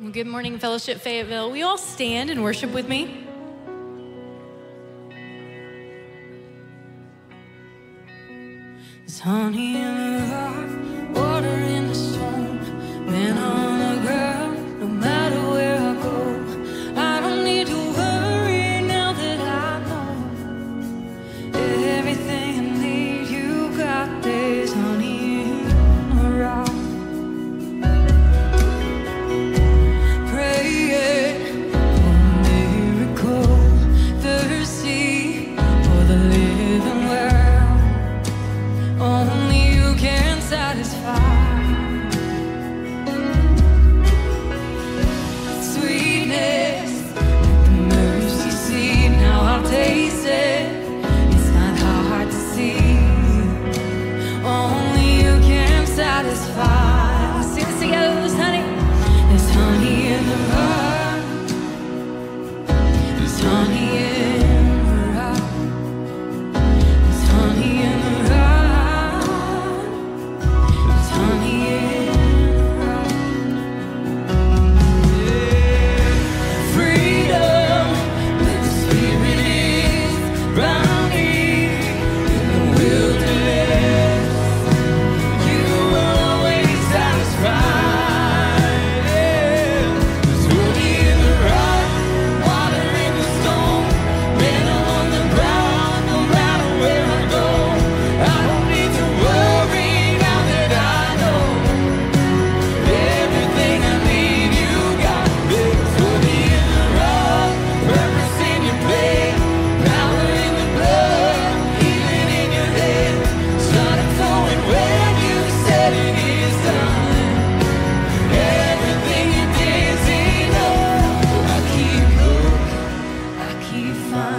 [0.00, 1.50] Good morning, Fellowship Fayetteville.
[1.50, 3.26] We all stand and worship with me?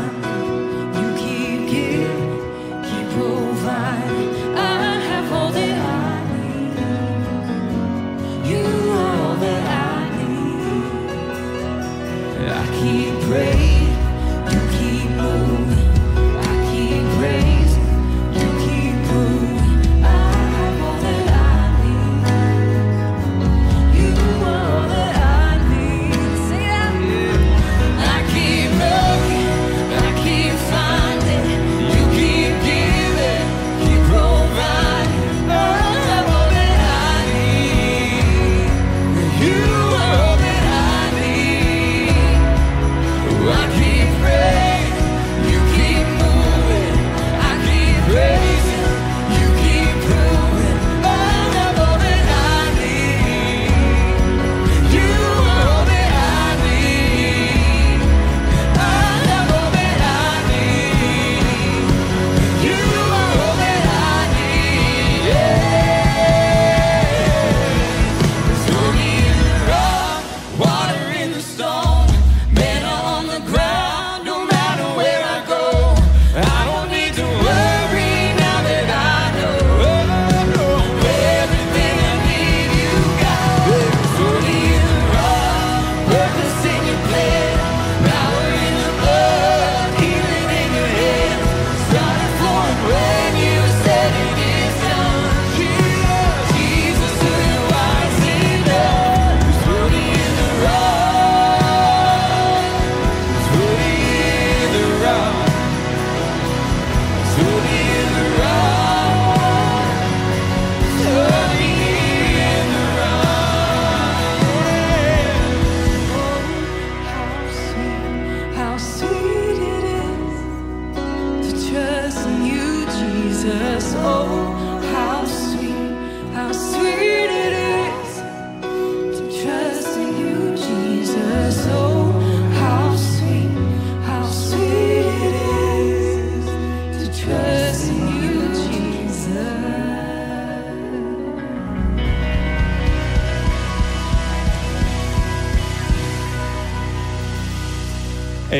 [0.01, 0.60] time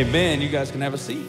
[0.02, 0.42] Amen.
[0.42, 1.28] You guys can have a seat.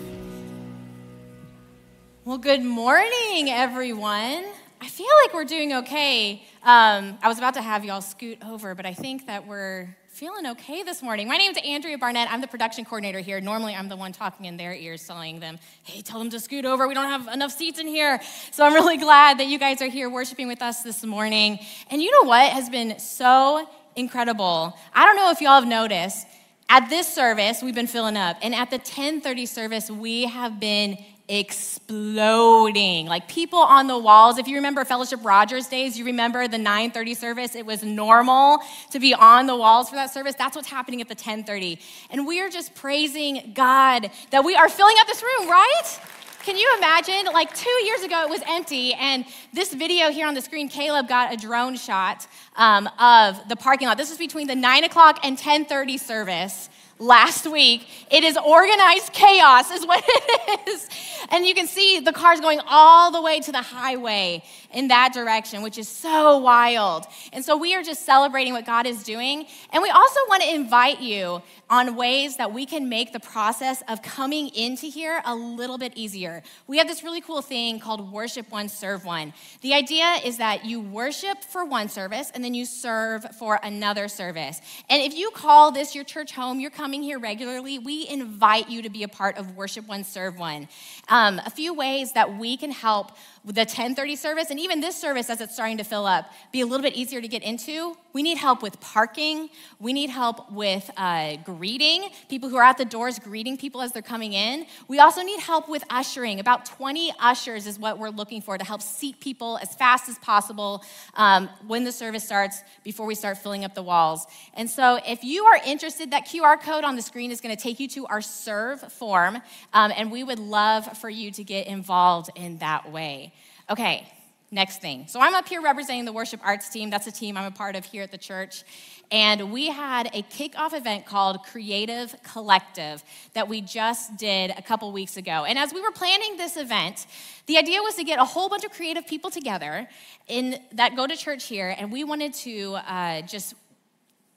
[2.24, 4.46] Well, good morning, everyone.
[4.80, 6.42] I feel like we're doing okay.
[6.62, 10.46] Um, I was about to have y'all scoot over, but I think that we're feeling
[10.46, 11.28] okay this morning.
[11.28, 12.32] My name's Andrea Barnett.
[12.32, 13.42] I'm the production coordinator here.
[13.42, 16.64] Normally, I'm the one talking in their ears, telling them, hey, tell them to scoot
[16.64, 16.88] over.
[16.88, 18.22] We don't have enough seats in here.
[18.52, 21.58] So I'm really glad that you guys are here worshiping with us this morning.
[21.90, 24.74] And you know what has been so incredible?
[24.94, 26.26] I don't know if y'all have noticed,
[26.74, 30.96] at this service, we've been filling up, and at the 10:30 service, we have been
[31.28, 33.04] exploding.
[33.04, 34.38] Like people on the walls.
[34.38, 37.54] If you remember Fellowship Rogers days, you remember the 9:30 service.
[37.54, 40.34] It was normal to be on the walls for that service.
[40.38, 41.78] That's what's happening at the 10:30,
[42.10, 46.00] and we are just praising God that we are filling up this room, right?
[46.44, 47.32] Can you imagine?
[47.32, 51.06] Like two years ago, it was empty, and this video here on the screen, Caleb
[51.06, 53.96] got a drone shot um, of the parking lot.
[53.96, 56.68] This was between the nine o'clock and ten thirty service
[57.02, 57.87] last week.
[58.10, 60.88] It is organized chaos, is what it is.
[61.31, 65.12] And you can see the cars going all the way to the highway in that
[65.12, 67.06] direction, which is so wild.
[67.32, 69.46] And so we are just celebrating what God is doing.
[69.72, 73.82] And we also want to invite you on ways that we can make the process
[73.88, 76.43] of coming into here a little bit easier.
[76.66, 79.32] We have this really cool thing called Worship One, Serve One.
[79.62, 84.08] The idea is that you worship for one service and then you serve for another
[84.08, 84.60] service.
[84.90, 88.82] And if you call this your church home, you're coming here regularly, we invite you
[88.82, 90.66] to be a part of Worship One, Serve One.
[91.08, 93.12] Um, a few ways that we can help
[93.44, 96.66] the 1030 service and even this service as it's starting to fill up be a
[96.66, 97.96] little bit easier to get into.
[98.12, 99.48] We need help with parking.
[99.80, 102.10] We need help with uh, greeting.
[102.28, 104.66] People who are at the doors greeting people as they're coming in.
[104.86, 106.38] We also need help with ushering.
[106.38, 110.18] About 20 ushers is what we're looking for to help seat people as fast as
[110.18, 110.84] possible
[111.14, 114.26] um, when the service starts before we start filling up the walls.
[114.54, 117.60] And so if you are interested that qr code on the screen is going to
[117.60, 119.36] take you to our serve form
[119.72, 123.31] um, and we would love for you to get involved in that way
[123.70, 124.12] Okay,
[124.50, 125.06] next thing.
[125.06, 126.90] So I'm up here representing the worship arts team.
[126.90, 128.64] That's a team I'm a part of here at the church.
[129.10, 133.04] And we had a kickoff event called Creative Collective
[133.34, 135.44] that we just did a couple weeks ago.
[135.44, 137.06] And as we were planning this event,
[137.46, 139.88] the idea was to get a whole bunch of creative people together
[140.28, 143.54] in that go to church here, and we wanted to uh, just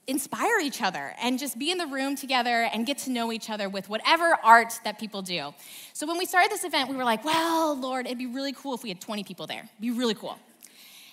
[0.06, 3.50] inspire each other and just be in the room together and get to know each
[3.50, 5.52] other with whatever art that people do.
[5.92, 8.74] So when we started this event, we were like, well, Lord, it'd be really cool
[8.74, 9.62] if we had 20 people there.
[9.62, 10.38] It'd be really cool.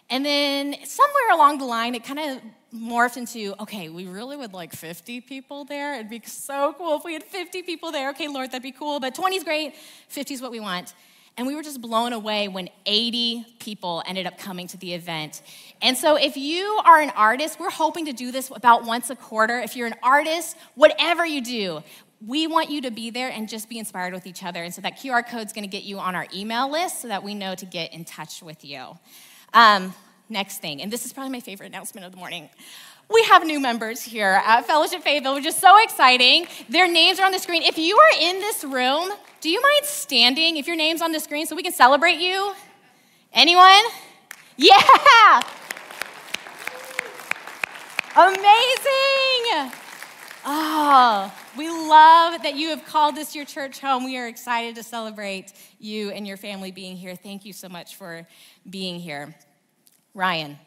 [0.10, 2.42] And then somewhere along the line, it kind of
[2.78, 5.96] morphed into, okay, we really would like 50 people there.
[5.96, 8.10] It'd be so cool if we had 50 people there.
[8.10, 9.00] Okay, Lord, that'd be cool.
[9.00, 9.76] But 20 is great,
[10.10, 10.94] 50 is what we want.
[11.36, 15.42] And we were just blown away when 80 people ended up coming to the event.
[15.82, 19.16] And so, if you are an artist, we're hoping to do this about once a
[19.16, 19.58] quarter.
[19.58, 21.84] If you're an artist, whatever you do,
[22.26, 24.64] we want you to be there and just be inspired with each other.
[24.64, 27.08] And so, that QR code is going to get you on our email list so
[27.08, 29.00] that we know to get in touch with you.
[29.56, 29.96] Um,
[30.30, 32.50] next thing, and this is probably my favorite announcement of the morning
[33.12, 36.48] we have new members here at Fellowship Fayetteville, which is so exciting.
[36.70, 37.62] Their names are on the screen.
[37.62, 39.12] If you are in this room,
[39.44, 42.54] do you mind standing if your name's on the screen so we can celebrate you?
[43.34, 43.84] Anyone?
[44.56, 45.42] Yeah!
[48.16, 49.74] Amazing!
[50.46, 54.06] Oh, we love that you have called this your church home.
[54.06, 57.14] We are excited to celebrate you and your family being here.
[57.14, 58.26] Thank you so much for
[58.70, 59.36] being here.
[60.14, 60.58] Ryan,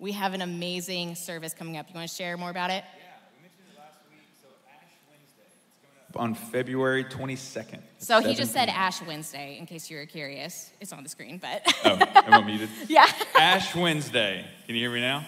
[0.00, 1.86] we have an amazing service coming up.
[1.88, 2.82] You want to share more about it?
[2.82, 3.04] Yeah,
[3.36, 4.26] we mentioned it last week.
[4.42, 7.80] So Ash Wednesday, it's coming up on February 22nd.
[7.98, 10.70] So he just said Ash Wednesday, in case you were curious.
[10.80, 12.70] It's on the screen, but Oh, am I muted?
[12.88, 13.06] yeah.
[13.38, 14.44] Ash Wednesday.
[14.66, 15.26] Can you hear me now?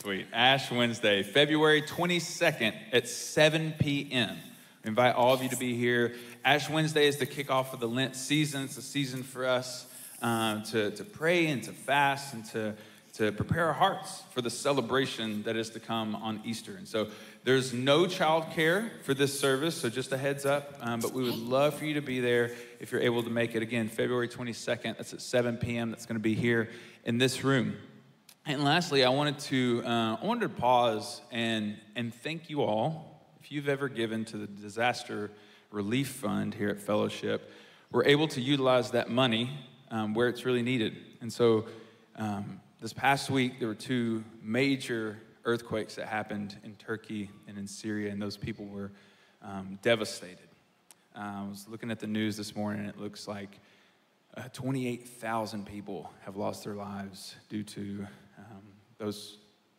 [0.00, 0.26] Sweet.
[0.32, 4.36] Ash Wednesday, February 22nd at 7 p.m.
[4.84, 6.14] We invite all of you to be here.
[6.44, 8.64] Ash Wednesday is the kickoff of the Lent season.
[8.64, 9.86] It's a season for us
[10.22, 12.74] um, to, to pray and to fast and to,
[13.14, 16.76] to prepare our hearts for the celebration that is to come on Easter.
[16.76, 17.08] And so
[17.42, 20.74] there's no childcare for this service, so just a heads up.
[20.80, 23.54] Um, but we would love for you to be there if you're able to make
[23.54, 23.62] it.
[23.62, 25.90] Again, February 22nd, that's at 7 p.m.
[25.90, 26.68] That's going to be here
[27.04, 27.76] in this room.
[28.44, 33.22] And lastly, I wanted to uh, I wanted to pause and and thank you all.
[33.42, 35.30] If you've ever given to the disaster
[35.70, 37.52] relief fund here at Fellowship,
[37.90, 39.50] we're able to utilize that money
[39.90, 40.96] um, where it's really needed.
[41.20, 41.66] And so,
[42.16, 47.66] um, this past week there were two major earthquakes that happened in Turkey and in
[47.66, 48.90] Syria, and those people were
[49.42, 50.48] um, devastated.
[51.16, 53.58] Uh, I was looking at the news this morning, and it looks like
[54.36, 58.06] uh, 28,000 people have lost their lives due to
[58.38, 58.62] um,
[58.98, 59.38] those,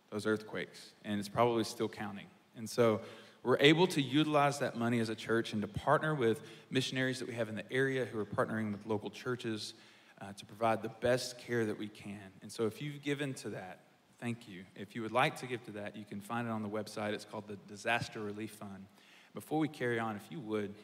[0.09, 2.27] those earthquakes, and it's probably still counting.
[2.57, 3.01] And so
[3.43, 7.27] we're able to utilize that money as a church and to partner with missionaries that
[7.27, 9.73] we have in the area who are partnering with local churches
[10.21, 12.19] uh, to provide the best care that we can.
[12.41, 13.79] And so if you've given to that,
[14.21, 14.63] thank you.
[14.75, 17.13] If you would like to give to that, you can find it on the website.
[17.13, 18.85] It's called the Disaster Relief Fund.
[19.33, 20.75] Before we carry on, if you would,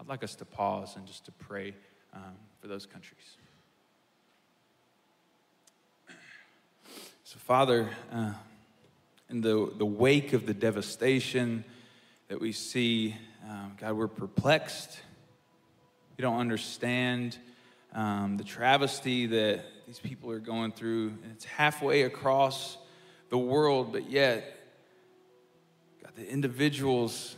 [0.00, 1.74] I'd like us to pause and just to pray
[2.14, 2.22] um,
[2.62, 3.36] for those countries.
[7.24, 8.32] So, Father, uh,
[9.28, 11.64] in the, the wake of the devastation
[12.28, 13.14] that we see,
[13.46, 14.98] um, God, we're perplexed.
[16.16, 17.36] We don't understand
[17.92, 21.06] um, the travesty that these people are going through.
[21.22, 22.76] And it's halfway across
[23.30, 24.54] the world, but yet,
[26.02, 27.34] God, the individuals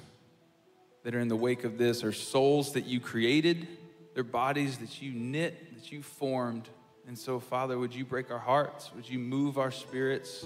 [1.05, 3.69] that are in the wake of this are souls that you created,
[4.15, 6.69] they're bodies that you knit, that you formed.
[7.07, 8.91] And so, Father, would you break our hearts?
[8.97, 10.45] Would you move our spirits?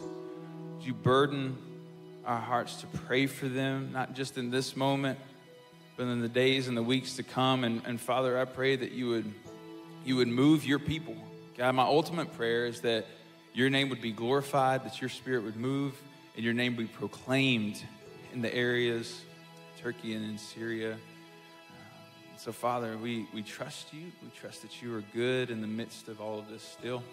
[0.75, 1.57] Would you burden
[2.27, 5.19] our hearts to pray for them, not just in this moment,
[5.97, 7.65] but in the days and the weeks to come?
[7.65, 9.33] And, and Father, I pray that you would,
[10.05, 11.17] you would move your people.
[11.57, 13.07] God, my ultimate prayer is that
[13.53, 15.95] your name would be glorified, that your spirit would move,
[16.35, 17.81] and your name be proclaimed
[18.33, 19.21] in the areas,
[19.81, 20.95] Turkey and in Syria.
[20.95, 20.99] Um,
[22.37, 24.07] so, Father, we, we trust you.
[24.23, 27.05] We trust that you are good in the midst of all of this still.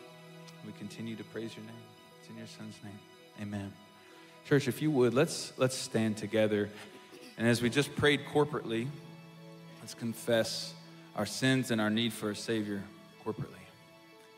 [0.65, 1.75] We continue to praise your name.
[2.19, 2.99] It's in your son's name.
[3.41, 3.71] Amen.
[4.47, 6.69] Church, if you would, let's let's stand together.
[7.37, 8.87] And as we just prayed corporately,
[9.79, 10.73] let's confess
[11.15, 12.83] our sins and our need for a Savior
[13.25, 13.60] corporately.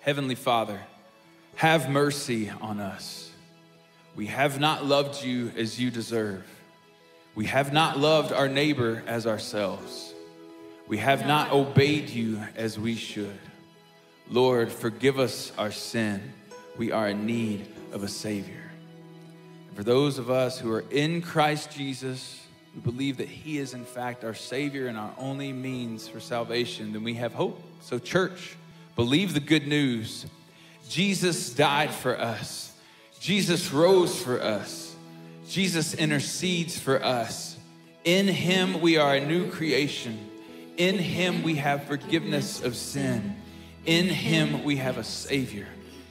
[0.04, 0.82] Heavenly Father,
[1.56, 3.32] have mercy on us.
[4.18, 6.44] We have not loved you as you deserve.
[7.36, 10.14] We have not loved our neighbor as ourselves.
[10.90, 13.40] We have not obeyed you as we should.
[14.30, 16.34] Lord, forgive us our sin.
[16.78, 18.72] We are in need of a Savior.
[19.70, 22.46] And for those of us who are in Christ Jesus,
[22.76, 26.92] we believe that He is, in fact, our Savior and our only means for salvation,
[26.92, 27.64] then we have hope.
[27.80, 28.58] So, church,
[28.96, 30.26] believe the good news.
[30.90, 32.74] Jesus died for us,
[33.20, 34.96] Jesus rose for us,
[35.48, 37.58] Jesus intercedes for us.
[38.04, 40.30] In Him, we are a new creation.
[40.76, 43.36] In Him, we have forgiveness of sin.
[43.86, 45.68] In Him, we have a Savior.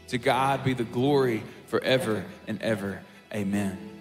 [0.09, 3.01] To God be the glory forever and ever.
[3.35, 3.92] Amen.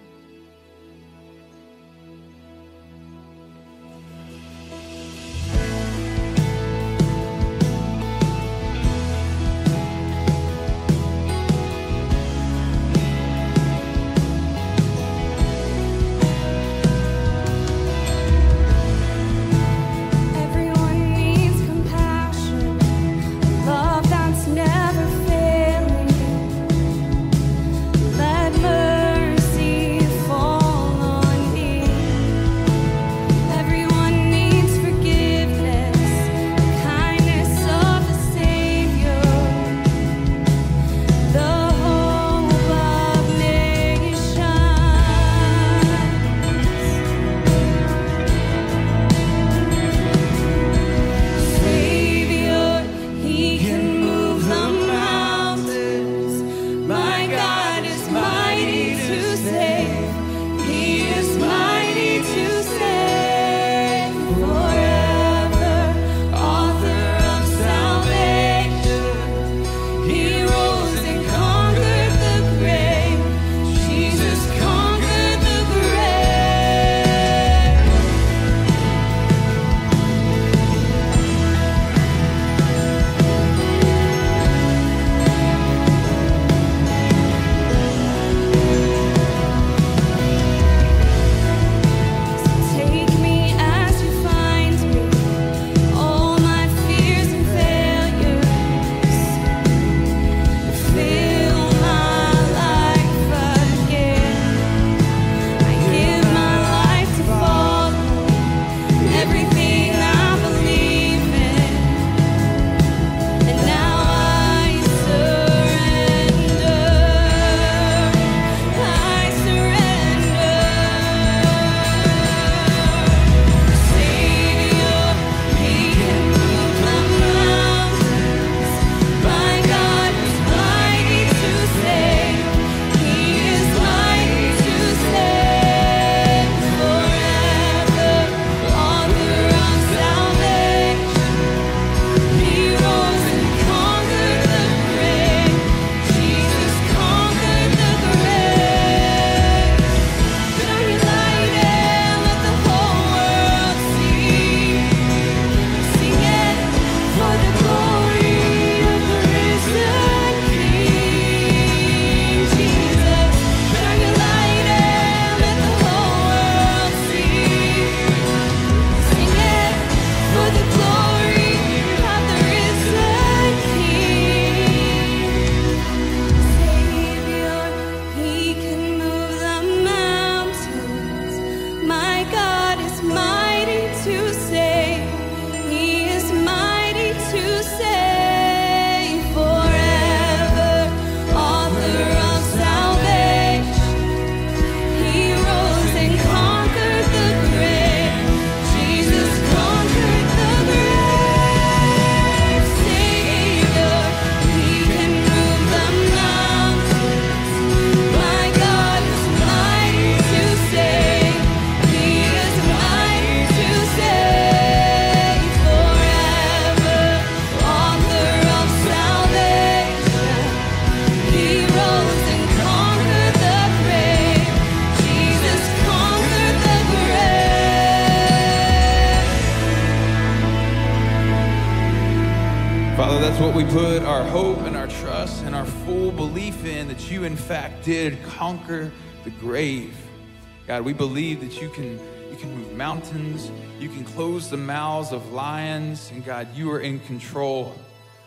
[241.62, 241.92] You can,
[242.28, 246.80] you can move mountains, you can close the mouths of lions, and God, you are
[246.80, 247.72] in control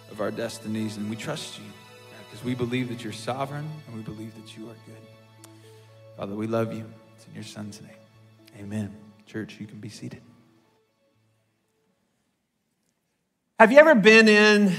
[0.09, 1.65] of our destinies, and we trust you
[2.23, 5.49] because we believe that you're sovereign and we believe that you are good.
[6.15, 6.85] Father, we love you.
[7.17, 7.91] It's in your Son's name.
[8.57, 8.95] Amen.
[9.25, 10.21] Church, you can be seated.
[13.59, 14.73] Have you ever been in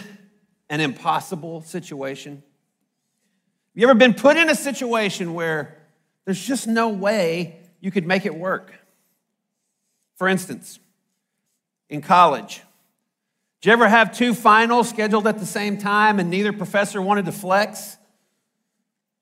[0.71, 2.37] an impossible situation?
[2.37, 2.43] Have
[3.75, 5.77] you ever been put in a situation where
[6.25, 8.73] there's just no way you could make it work?
[10.17, 10.79] For instance,
[11.89, 12.63] in college,
[13.61, 17.27] did you ever have two finals scheduled at the same time and neither professor wanted
[17.27, 17.97] to flex?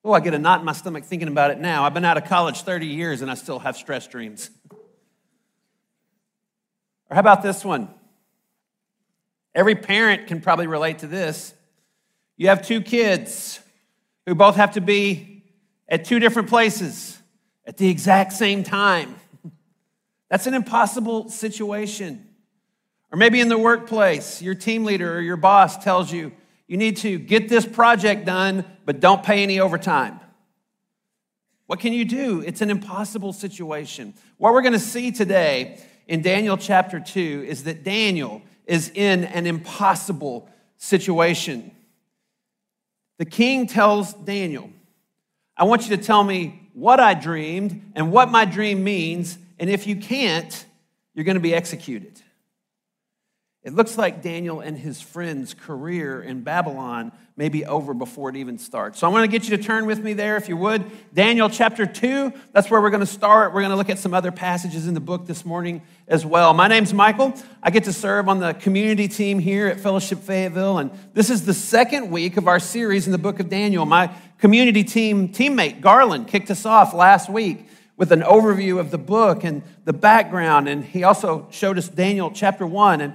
[0.04, 1.84] Oh, I get a knot in my stomach thinking about it now.
[1.84, 4.50] I've been out of college 30 years and I still have stress dreams.
[7.10, 7.88] Or how about this one?
[9.54, 11.54] Every parent can probably relate to this.
[12.36, 13.60] You have two kids
[14.26, 15.44] who both have to be
[15.88, 17.18] at two different places
[17.66, 19.16] at the exact same time.
[20.30, 22.28] That's an impossible situation.
[23.12, 26.32] Or maybe in the workplace, your team leader or your boss tells you,
[26.66, 30.18] you need to get this project done, but don't pay any overtime.
[31.66, 32.40] What can you do?
[32.40, 34.14] It's an impossible situation.
[34.36, 39.24] What we're going to see today in Daniel chapter 2 is that Daniel is in
[39.24, 41.70] an impossible situation.
[43.18, 44.70] The king tells Daniel,
[45.56, 49.70] I want you to tell me what I dreamed and what my dream means, and
[49.70, 50.66] if you can't,
[51.14, 52.20] you're going to be executed.
[53.64, 58.36] It looks like Daniel and his friend's career in Babylon may be over before it
[58.36, 58.98] even starts.
[58.98, 60.84] So I want to get you to turn with me there, if you would.
[61.14, 63.54] Daniel chapter 2, that's where we're going to start.
[63.54, 66.52] We're going to look at some other passages in the book this morning as well.
[66.52, 67.32] My name's Michael.
[67.62, 71.46] I get to serve on the community team here at Fellowship Fayetteville, and this is
[71.46, 73.86] the second week of our series in the book of Daniel.
[73.86, 78.98] My community team teammate, Garland, kicked us off last week with an overview of the
[78.98, 83.00] book and the background, and he also showed us Daniel chapter 1.
[83.00, 83.14] And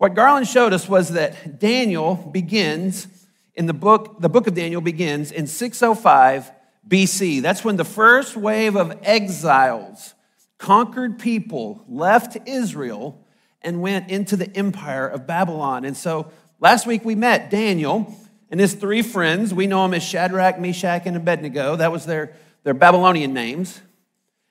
[0.00, 3.06] what Garland showed us was that Daniel begins
[3.54, 6.50] in the book, the book of Daniel begins in 605
[6.88, 7.42] BC.
[7.42, 10.14] That's when the first wave of exiles,
[10.56, 13.22] conquered people, left Israel
[13.60, 15.84] and went into the empire of Babylon.
[15.84, 18.16] And so last week we met Daniel
[18.50, 19.52] and his three friends.
[19.52, 21.76] We know them as Shadrach, Meshach, and Abednego.
[21.76, 23.82] That was their, their Babylonian names.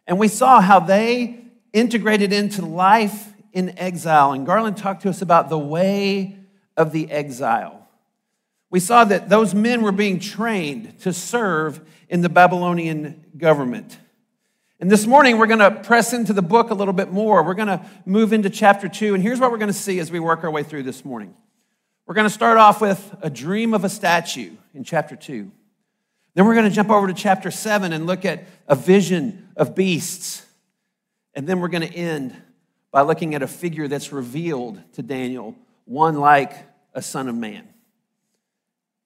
[0.06, 4.32] And we saw how they integrated into life in exile.
[4.32, 6.38] And Garland talked to us about the way
[6.78, 7.88] of the exile.
[8.70, 13.98] We saw that those men were being trained to serve in the Babylonian government.
[14.80, 17.44] And this morning, we're going to press into the book a little bit more.
[17.44, 19.14] We're going to move into chapter two.
[19.14, 21.36] And here's what we're going to see as we work our way through this morning.
[22.06, 25.52] We're going to start off with a dream of a statue in chapter two.
[26.34, 29.76] Then we're going to jump over to chapter seven and look at a vision of
[29.76, 30.46] beasts.
[31.34, 32.36] And then we're going to end
[32.92, 36.54] by looking at a figure that's revealed to Daniel, one like
[36.94, 37.68] a son of man.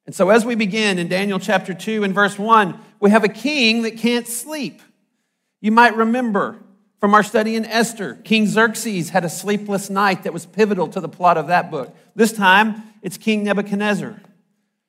[0.06, 3.30] And so, as we begin in Daniel chapter 2 and verse 1, we have a
[3.30, 4.82] king that can't sleep.
[5.62, 6.60] You might remember
[7.04, 11.02] from our study in Esther, King Xerxes had a sleepless night that was pivotal to
[11.02, 11.94] the plot of that book.
[12.16, 14.22] This time, it's King Nebuchadnezzar.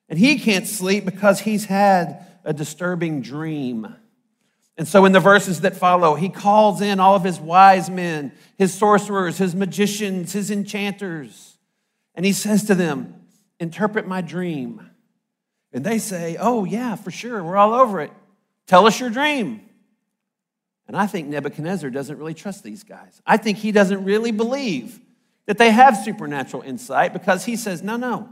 [0.08, 3.96] And he can't sleep because he's had a disturbing dream.
[4.76, 8.32] And so, in the verses that follow, he calls in all of his wise men,
[8.58, 11.56] his sorcerers, his magicians, his enchanters,
[12.14, 13.14] and he says to them,
[13.60, 14.90] Interpret my dream.
[15.72, 18.12] And they say, Oh, yeah, for sure, we're all over it.
[18.66, 19.60] Tell us your dream.
[20.86, 23.22] And I think Nebuchadnezzar doesn't really trust these guys.
[23.26, 25.00] I think he doesn't really believe
[25.46, 28.28] that they have supernatural insight because he says, No, no,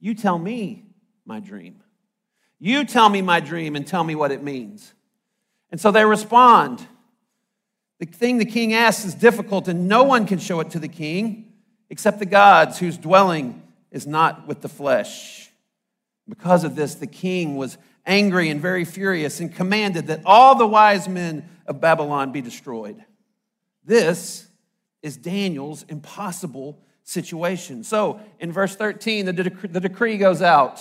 [0.00, 0.86] you tell me
[1.24, 1.82] my dream.
[2.58, 4.92] You tell me my dream and tell me what it means.
[5.70, 6.86] And so they respond.
[7.98, 10.88] The thing the king asks is difficult, and no one can show it to the
[10.88, 11.52] king
[11.90, 15.50] except the gods whose dwelling is not with the flesh.
[16.28, 20.66] Because of this, the king was angry and very furious and commanded that all the
[20.66, 23.02] wise men of Babylon be destroyed.
[23.84, 24.46] This
[25.02, 27.84] is Daniel's impossible situation.
[27.84, 30.80] So in verse 13, the, dec- the decree goes out,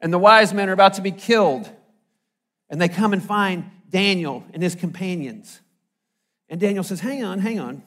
[0.00, 1.70] and the wise men are about to be killed.
[2.68, 5.60] And they come and find Daniel and his companions.
[6.48, 7.82] And Daniel says, Hang on, hang on.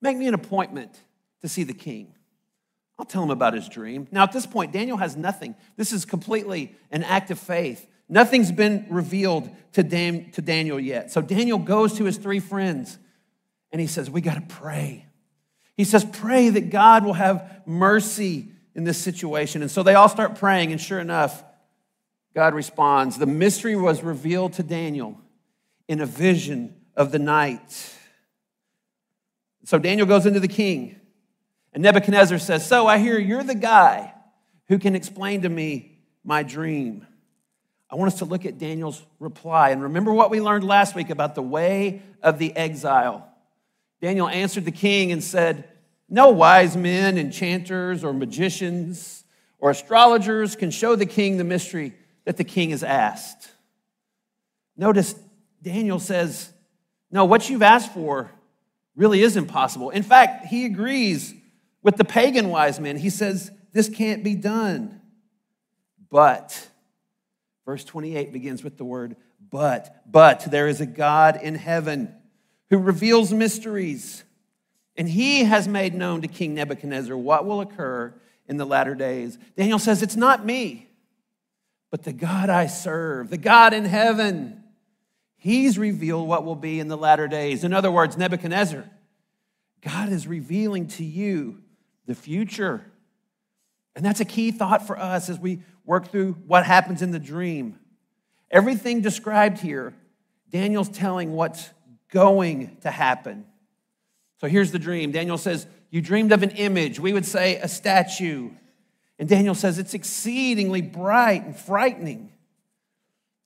[0.00, 0.92] Make me an appointment
[1.40, 2.14] to see the king.
[2.98, 4.06] I'll tell him about his dream.
[4.10, 5.54] Now, at this point, Daniel has nothing.
[5.76, 7.86] This is completely an act of faith.
[8.08, 11.10] Nothing's been revealed to, Dan, to Daniel yet.
[11.10, 12.98] So Daniel goes to his three friends
[13.70, 15.06] and he says, We got to pray.
[15.76, 19.62] He says, Pray that God will have mercy in this situation.
[19.62, 21.42] And so they all start praying, and sure enough,
[22.38, 23.18] God responds.
[23.18, 25.20] The mystery was revealed to Daniel
[25.88, 27.96] in a vision of the night.
[29.64, 31.00] So Daniel goes into the king,
[31.72, 34.14] and Nebuchadnezzar says, So I hear you're the guy
[34.68, 37.08] who can explain to me my dream.
[37.90, 39.70] I want us to look at Daniel's reply.
[39.70, 43.28] And remember what we learned last week about the way of the exile.
[44.00, 45.68] Daniel answered the king and said,
[46.08, 49.24] No wise men, enchanters, or magicians,
[49.58, 51.94] or astrologers can show the king the mystery
[52.28, 53.50] that the king has asked.
[54.76, 55.14] Notice
[55.62, 56.52] Daniel says,
[57.10, 58.30] No, what you've asked for
[58.94, 59.88] really is impossible.
[59.88, 61.32] In fact, he agrees
[61.82, 62.98] with the pagan wise men.
[62.98, 65.00] He says, This can't be done.
[66.10, 66.68] But,
[67.64, 69.16] verse 28 begins with the word
[69.50, 70.02] but.
[70.04, 72.14] But there is a God in heaven
[72.68, 74.22] who reveals mysteries,
[74.98, 78.12] and he has made known to King Nebuchadnezzar what will occur
[78.46, 79.38] in the latter days.
[79.56, 80.87] Daniel says, It's not me,
[81.90, 84.62] but the God I serve, the God in heaven.
[85.36, 87.64] He's revealed what will be in the latter days.
[87.64, 88.84] In other words, Nebuchadnezzar,
[89.80, 91.62] God is revealing to you
[92.06, 92.84] the future.
[93.94, 97.18] And that's a key thought for us as we work through what happens in the
[97.18, 97.78] dream.
[98.50, 99.94] Everything described here,
[100.50, 101.70] Daniel's telling what's
[102.10, 103.44] going to happen.
[104.40, 105.12] So here's the dream.
[105.12, 106.98] Daniel says, You dreamed of an image.
[107.00, 108.50] We would say a statue.
[109.18, 112.32] And Daniel says, It's exceedingly bright and frightening.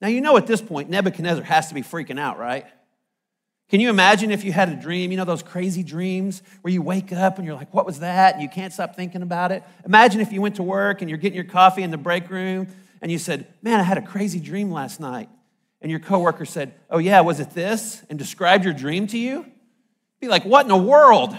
[0.00, 2.66] Now, you know at this point, Nebuchadnezzar has to be freaking out, right?
[3.68, 6.82] Can you imagine if you had a dream, you know, those crazy dreams where you
[6.82, 8.34] wake up and you're like, what was that?
[8.34, 9.62] And you can't stop thinking about it.
[9.86, 12.66] Imagine if you went to work and you're getting your coffee in the break room
[13.00, 15.30] and you said, man, I had a crazy dream last night.
[15.80, 18.02] And your coworker said, oh, yeah, was it this?
[18.10, 19.46] And described your dream to you?
[20.20, 21.34] Be like, what in the world?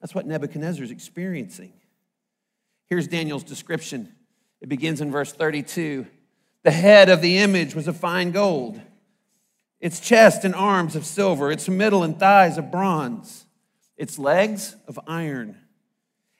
[0.00, 1.72] That's what Nebuchadnezzar is experiencing.
[2.94, 4.14] Here's Daniel's description.
[4.60, 6.06] It begins in verse 32.
[6.62, 8.80] The head of the image was of fine gold,
[9.80, 13.46] its chest and arms of silver, its middle and thighs of bronze,
[13.96, 15.56] its legs of iron,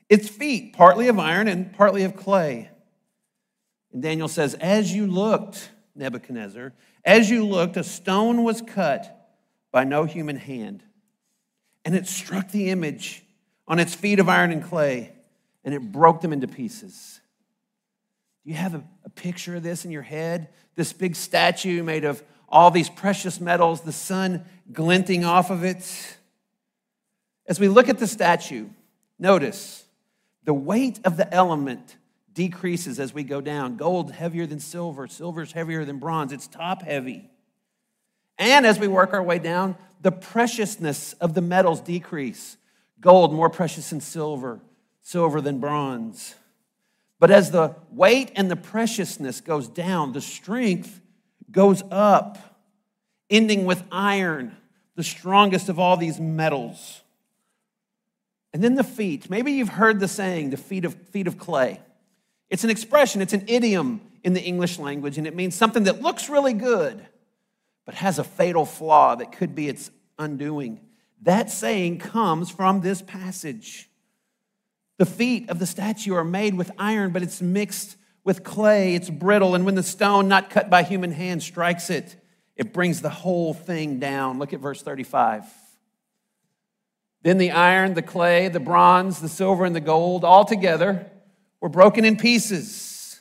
[0.08, 2.70] its feet partly of iron and partly of clay.
[3.92, 6.72] And Daniel says, As you looked, Nebuchadnezzar,
[7.04, 9.28] as you looked, a stone was cut
[9.72, 10.84] by no human hand,
[11.84, 13.24] and it struck the image
[13.66, 15.14] on its feet of iron and clay,
[15.64, 17.20] and it broke them into pieces.
[18.44, 20.48] Do you have a, a, picture of this in your head?
[20.74, 26.18] This big statue made of all these precious metals, the sun glinting off of it.
[27.46, 28.68] As we look at the statue,
[29.18, 29.84] notice
[30.44, 31.96] the weight of the element
[32.34, 33.76] decreases as we go down.
[33.76, 37.30] Gold heavier than silver, silver's heavier than bronze, it's top heavy.
[38.38, 42.56] And as we work our way down, the preciousness of the metals decrease.
[43.00, 44.60] Gold more precious than silver,
[45.04, 46.34] silver than bronze.
[47.20, 51.00] But as the weight and the preciousness goes down, the strength
[51.50, 52.58] goes up,
[53.30, 54.56] ending with iron,
[54.96, 57.02] the strongest of all these metals.
[58.52, 59.30] And then the feet.
[59.30, 61.80] Maybe you've heard the saying, the feet of, feet of clay.
[62.50, 66.00] It's an expression, it's an idiom in the English language, and it means something that
[66.00, 67.06] looks really good,
[67.84, 70.80] but has a fatal flaw that could be its undoing.
[71.22, 73.90] That saying comes from this passage.
[74.96, 78.94] The feet of the statue are made with iron, but it's mixed with clay.
[78.94, 82.16] It's brittle, and when the stone, not cut by human hand, strikes it,
[82.56, 84.38] it brings the whole thing down.
[84.38, 85.44] Look at verse 35.
[87.22, 91.10] Then the iron, the clay, the bronze, the silver, and the gold, all together,
[91.60, 93.20] were broken in pieces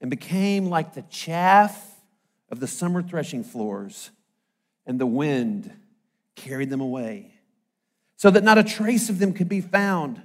[0.00, 1.86] and became like the chaff
[2.50, 4.10] of the summer threshing floors,
[4.86, 5.72] and the wind
[6.36, 7.34] carried them away,
[8.16, 10.22] so that not a trace of them could be found.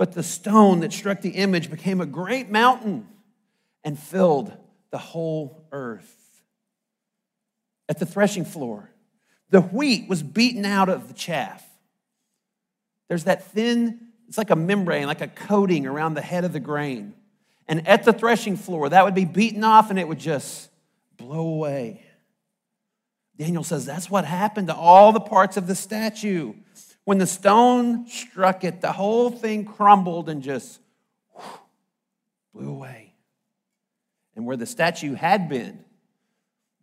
[0.00, 3.06] But the stone that struck the image became a great mountain
[3.84, 4.50] and filled
[4.90, 6.16] the whole earth.
[7.86, 8.88] At the threshing floor,
[9.50, 11.62] the wheat was beaten out of the chaff.
[13.08, 16.60] There's that thin, it's like a membrane, like a coating around the head of the
[16.60, 17.12] grain.
[17.68, 20.70] And at the threshing floor, that would be beaten off and it would just
[21.18, 22.06] blow away.
[23.36, 26.54] Daniel says that's what happened to all the parts of the statue.
[27.10, 30.78] When the stone struck it, the whole thing crumbled and just
[32.54, 33.14] blew away.
[34.36, 35.84] And where the statue had been,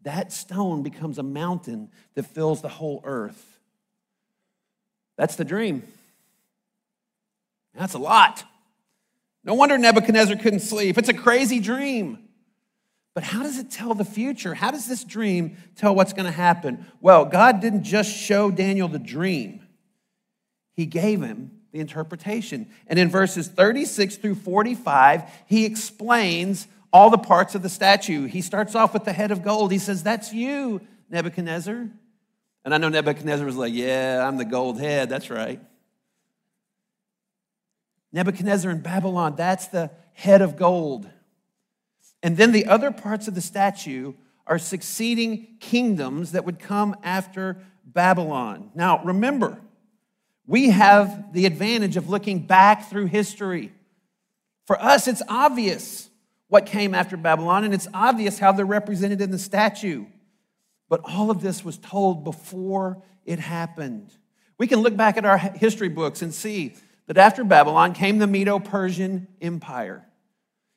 [0.02, 3.42] that stone becomes a mountain that fills the whole earth.
[5.16, 5.84] That's the dream.
[7.74, 8.44] That's a lot.
[9.46, 10.98] No wonder Nebuchadnezzar couldn't sleep.
[10.98, 12.20] It's a crazy dream.
[13.14, 14.56] But how does it tell the future?
[14.56, 16.86] How does this dream tell what's going to happen?
[17.00, 19.62] Well, God didn't just show Daniel the dream,
[20.78, 22.70] He gave him the interpretation.
[22.86, 28.26] And in verses 36 through 45, he explains all the parts of the statue.
[28.26, 29.72] He starts off with the head of gold.
[29.72, 31.90] He says, That's you, Nebuchadnezzar.
[32.64, 35.10] And I know Nebuchadnezzar was like, Yeah, I'm the gold head.
[35.10, 35.60] That's right.
[38.14, 41.10] Nebuchadnezzar in Babylon, that's the head of gold.
[42.24, 44.14] And then the other parts of the statue
[44.46, 48.72] are succeeding kingdoms that would come after Babylon.
[48.74, 49.60] Now, remember,
[50.48, 53.74] we have the advantage of looking back through history.
[54.66, 56.10] For us, it's obvious
[56.48, 60.06] what came after Babylon, and it's obvious how they're represented in the statue.
[60.90, 64.10] But all of this was told before it happened.
[64.58, 66.76] We can look back at our history books and see
[67.08, 70.06] that after Babylon came the Medo Persian Empire.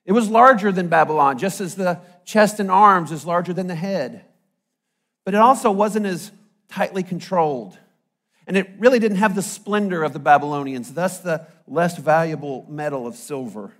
[0.04, 3.74] It was larger than Babylon, just as the chest and arms is larger than the
[3.76, 4.24] head.
[5.24, 6.32] But it also wasn't as
[6.68, 7.78] tightly controlled.
[8.50, 13.06] And it really didn't have the splendor of the Babylonians, thus, the less valuable metal
[13.06, 13.74] of silver.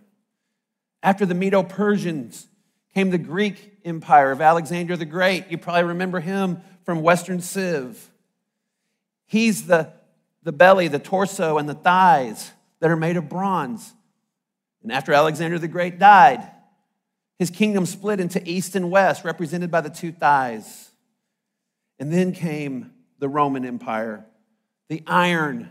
[1.02, 2.46] After the Medo Persians
[2.94, 5.50] came the Greek Empire of Alexander the Great.
[5.50, 8.12] You probably remember him from Western Civ.
[9.26, 9.92] He's the,
[10.44, 13.92] the belly, the torso, and the thighs that are made of bronze.
[14.84, 16.48] And after Alexander the Great died,
[17.40, 20.92] his kingdom split into east and west, represented by the two thighs.
[21.98, 24.26] And then came the Roman Empire,
[24.90, 25.70] the iron,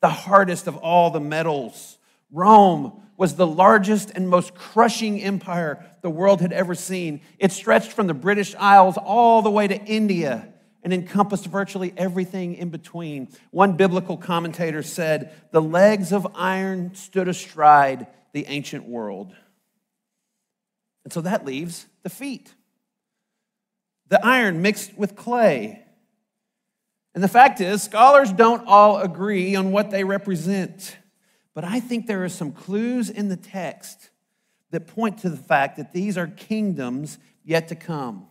[0.00, 1.96] the hardest of all the metals.
[2.30, 7.20] Rome was the largest and most crushing empire the world had ever seen.
[7.38, 12.56] It stretched from the British Isles all the way to India and encompassed virtually everything
[12.56, 13.28] in between.
[13.52, 19.34] One biblical commentator said, The legs of iron stood astride the ancient world.
[21.04, 22.54] And so that leaves the feet.
[24.08, 25.84] The iron mixed with clay.
[27.18, 30.96] And the fact is, scholars don't all agree on what they represent.
[31.52, 34.10] But I think there are some clues in the text
[34.70, 38.28] that point to the fact that these are kingdoms yet to come.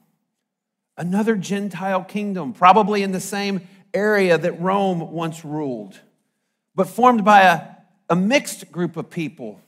[0.96, 6.00] Another Gentile kingdom, probably in the same area that Rome once ruled,
[6.74, 7.62] but formed by a,
[8.10, 9.60] a mixed group of people.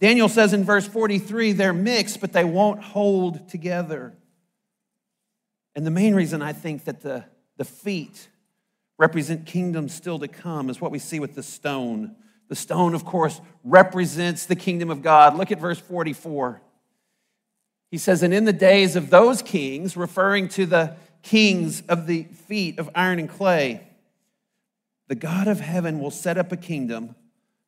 [0.00, 4.12] Daniel says in verse 43 they're mixed, but they won't hold together.
[5.76, 8.26] And the main reason I think that the, the feet
[9.00, 12.14] represent kingdoms still to come is what we see with the stone.
[12.48, 15.38] The stone, of course, represents the kingdom of God.
[15.38, 16.60] Look at verse 44.
[17.90, 22.24] He says, And in the days of those kings, referring to the kings of the
[22.24, 23.88] feet of iron and clay,
[25.08, 27.14] the God of heaven will set up a kingdom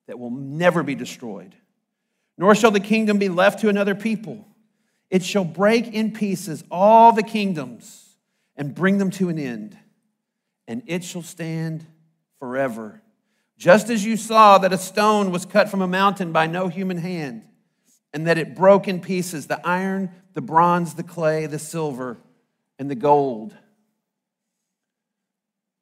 [0.08, 1.54] that will never be destroyed,
[2.36, 4.46] nor shall the kingdom be left to another people.
[5.08, 8.16] It shall break in pieces all the kingdoms
[8.54, 9.78] and bring them to an end,
[10.66, 11.86] and it shall stand
[12.38, 13.02] forever.
[13.56, 16.98] Just as you saw that a stone was cut from a mountain by no human
[16.98, 17.44] hand,
[18.12, 22.18] and that it broke in pieces the iron, the bronze, the clay, the silver,
[22.78, 23.54] and the gold.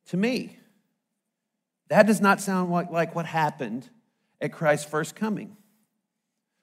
[0.09, 0.59] To me,
[1.89, 3.89] that does not sound like, what happened
[4.41, 5.57] at Christ's first coming.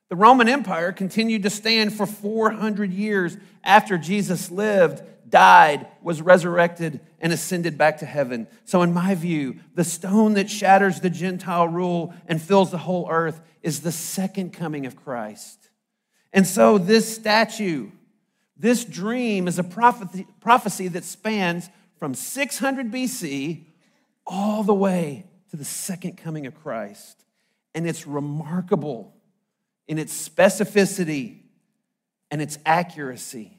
[0.09, 6.99] The Roman Empire continued to stand for 400 years after Jesus lived, died, was resurrected,
[7.19, 8.47] and ascended back to heaven.
[8.65, 13.07] So, in my view, the stone that shatters the Gentile rule and fills the whole
[13.09, 15.69] earth is the second coming of Christ.
[16.31, 17.89] And so, this statue,
[18.55, 23.65] this dream is a prophecy, prophecy that spans from 600 BC
[24.25, 27.23] all the way to the second coming of Christ.
[27.73, 29.15] And it's remarkable
[29.87, 31.39] in its specificity
[32.29, 33.56] and its accuracy.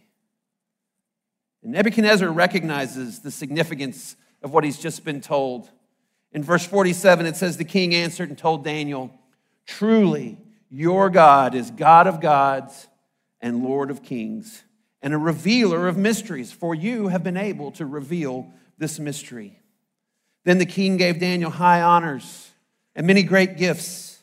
[1.63, 5.71] And Nebuchadnezzar recognizes the significance of what he's just been told.
[6.33, 9.13] In verse 47, it says, The king answered and told Daniel,
[9.67, 10.39] Truly,
[10.71, 12.87] your God is God of gods
[13.41, 14.63] and Lord of kings,
[15.01, 19.61] and a revealer of mysteries, for you have been able to reveal this mystery.
[20.45, 22.51] Then the king gave Daniel high honors
[22.95, 24.23] and many great gifts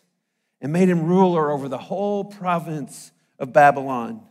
[0.62, 4.22] and made him ruler over the whole province of Babylon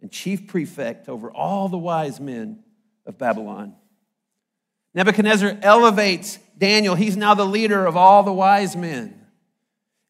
[0.00, 2.62] and chief prefect over all the wise men
[3.06, 3.74] of Babylon.
[4.94, 6.94] Nebuchadnezzar elevates Daniel.
[6.94, 9.26] He's now the leader of all the wise men.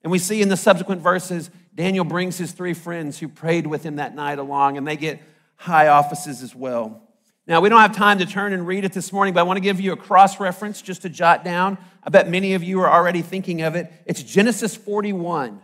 [0.03, 3.83] And we see in the subsequent verses, Daniel brings his three friends who prayed with
[3.83, 5.21] him that night along, and they get
[5.57, 7.03] high offices as well.
[7.47, 9.57] Now, we don't have time to turn and read it this morning, but I want
[9.57, 11.79] to give you a cross reference just to jot down.
[12.03, 13.91] I bet many of you are already thinking of it.
[14.07, 15.63] It's Genesis 41.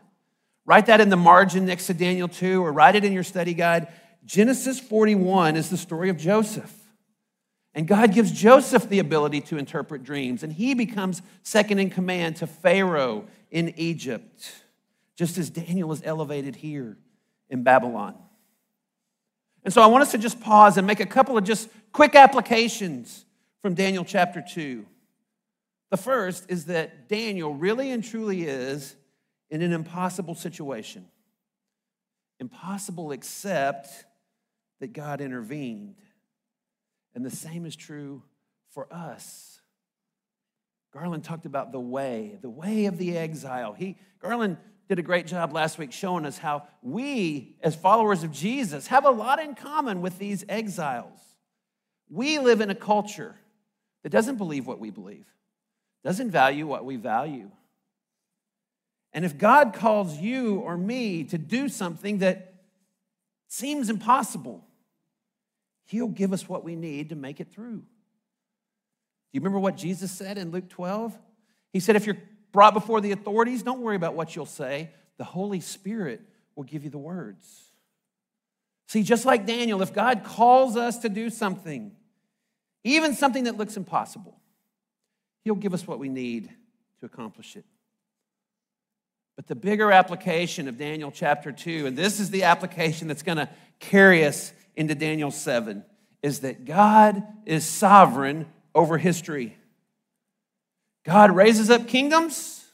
[0.67, 3.53] Write that in the margin next to Daniel 2 or write it in your study
[3.53, 3.89] guide.
[4.25, 6.73] Genesis 41 is the story of Joseph.
[7.75, 12.37] And God gives Joseph the ability to interpret dreams, and he becomes second in command
[12.37, 14.53] to Pharaoh in Egypt,
[15.17, 16.97] just as Daniel is elevated here
[17.51, 18.15] in Babylon.
[19.65, 22.15] And so I want us to just pause and make a couple of just quick
[22.15, 23.25] applications
[23.61, 24.87] from Daniel chapter 2.
[25.91, 28.95] The first is that Daniel really and truly is
[29.51, 31.07] in an impossible situation.
[32.41, 34.05] Impossible except
[34.81, 35.97] that God intervened.
[37.15, 38.23] And the same is true
[38.71, 39.61] for us.
[40.93, 43.73] Garland talked about the way, the way of the exile.
[43.73, 44.57] He, Garland
[44.89, 49.05] did a great job last week showing us how we, as followers of Jesus, have
[49.05, 51.19] a lot in common with these exiles.
[52.11, 53.35] We live in a culture
[54.03, 55.27] that doesn't believe what we believe,
[56.05, 57.51] doesn't value what we value.
[59.13, 62.54] And if God calls you or me to do something that
[63.49, 64.65] seems impossible,
[65.87, 67.79] He'll give us what we need to make it through.
[67.79, 67.85] Do
[69.33, 71.17] you remember what Jesus said in Luke 12?
[71.73, 72.19] He said, If you're
[72.53, 74.91] brought before the authorities, don't worry about what you'll say.
[75.19, 76.23] The Holy Spirit
[76.55, 77.73] will give you the words.
[78.87, 81.93] See, just like Daniel, if God calls us to do something,
[82.85, 84.39] even something that looks impossible,
[85.43, 86.49] He'll give us what we need
[87.01, 87.65] to accomplish it.
[89.37, 93.39] But the bigger application of Daniel chapter 2, and this is the application that's going
[93.39, 93.49] to
[93.81, 95.85] carry us into Daniel 7,
[96.23, 99.57] is that God is sovereign over history.
[101.05, 102.65] God raises up kingdoms,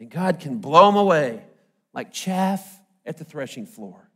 [0.00, 1.42] and God can blow them away
[1.92, 4.08] like chaff at the threshing floor.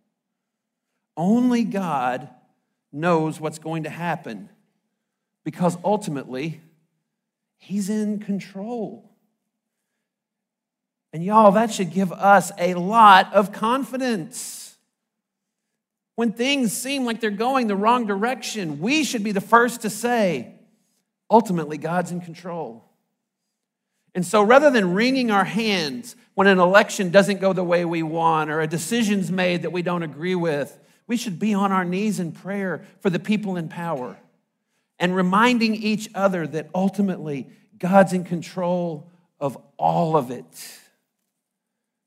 [1.16, 2.28] Only God
[2.92, 4.48] knows what's going to happen
[5.44, 6.60] because ultimately,
[7.58, 9.15] He's in control.
[11.12, 14.76] And y'all, that should give us a lot of confidence.
[16.16, 19.90] When things seem like they're going the wrong direction, we should be the first to
[19.90, 20.54] say,
[21.30, 22.84] ultimately, God's in control.
[24.14, 28.02] And so rather than wringing our hands when an election doesn't go the way we
[28.02, 31.84] want or a decision's made that we don't agree with, we should be on our
[31.84, 34.16] knees in prayer for the people in power
[34.98, 37.46] and reminding each other that ultimately
[37.78, 40.80] God's in control of all of it.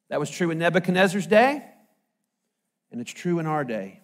[0.09, 1.63] That was true in Nebuchadnezzar's day,
[2.91, 4.01] and it's true in our day.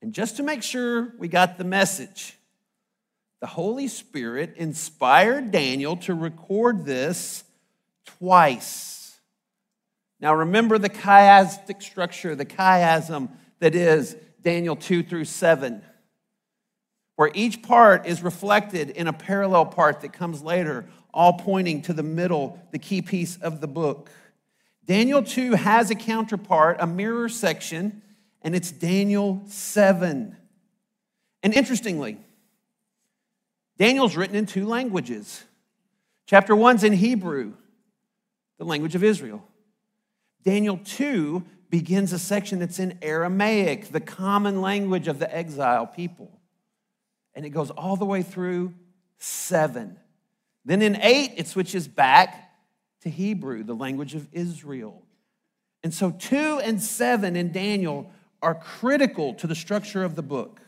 [0.00, 2.38] And just to make sure we got the message,
[3.40, 7.42] the Holy Spirit inspired Daniel to record this
[8.06, 9.18] twice.
[10.20, 15.82] Now, remember the chiastic structure, the chiasm that is Daniel 2 through 7,
[17.16, 21.92] where each part is reflected in a parallel part that comes later, all pointing to
[21.92, 24.10] the middle, the key piece of the book.
[24.84, 28.02] Daniel 2 has a counterpart, a mirror section,
[28.42, 30.36] and it's Daniel 7.
[31.42, 32.18] And interestingly,
[33.78, 35.44] Daniel's written in two languages.
[36.26, 37.52] Chapter 1's in Hebrew,
[38.58, 39.42] the language of Israel.
[40.44, 46.30] Daniel 2 begins a section that's in Aramaic, the common language of the exile people.
[47.34, 48.74] And it goes all the way through
[49.18, 49.96] 7.
[50.64, 52.52] Then in 8, it switches back
[53.02, 55.02] to Hebrew, the language of Israel.
[55.82, 58.10] And so 2 and 7 in Daniel
[58.40, 60.60] are critical to the structure of the book.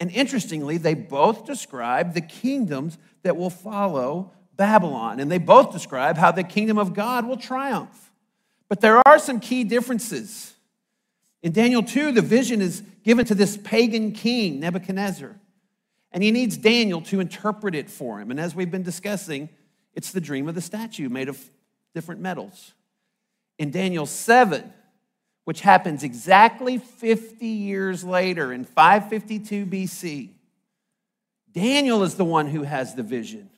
[0.00, 6.16] And interestingly, they both describe the kingdoms that will follow Babylon, and they both describe
[6.16, 8.12] how the kingdom of God will triumph.
[8.68, 10.54] But there are some key differences.
[11.42, 15.38] In Daniel 2, the vision is given to this pagan king, Nebuchadnezzar,
[16.14, 18.30] and he needs Daniel to interpret it for him.
[18.30, 19.48] And as we've been discussing,
[19.94, 21.38] it's the dream of the statue made of
[21.92, 22.72] different metals.
[23.58, 24.72] In Daniel 7,
[25.42, 30.30] which happens exactly 50 years later in 552 BC,
[31.52, 33.50] Daniel is the one who has the vision.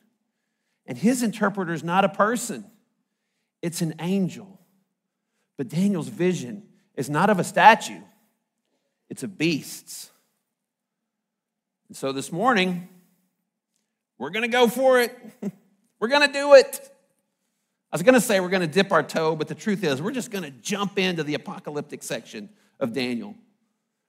[0.87, 2.65] And his interpreter is not a person,
[3.61, 4.59] it's an angel.
[5.57, 6.63] But Daniel's vision
[6.95, 8.01] is not of a statue,
[9.09, 10.09] it's of beasts.
[11.89, 12.89] And so this morning,
[14.17, 15.17] we're going to go for it.
[15.99, 16.81] we're going to do it.
[17.91, 20.01] I was going to say we're going to dip our toe, but the truth is,
[20.01, 22.49] we're just going to jump into the apocalyptic section
[22.81, 23.35] of Daniel.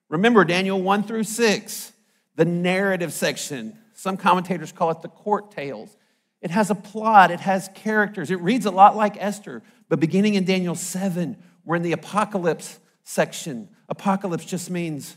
[0.09, 1.93] Remember, Daniel 1 through 6,
[2.35, 3.79] the narrative section.
[3.95, 5.97] Some commentators call it the court tales.
[6.43, 8.33] It has a plot, it has characters.
[8.33, 12.81] It reads a lot like Esther, but beginning in Daniel 7, we're in the apocalypse
[13.05, 13.69] section.
[13.89, 15.17] Apocalypse just means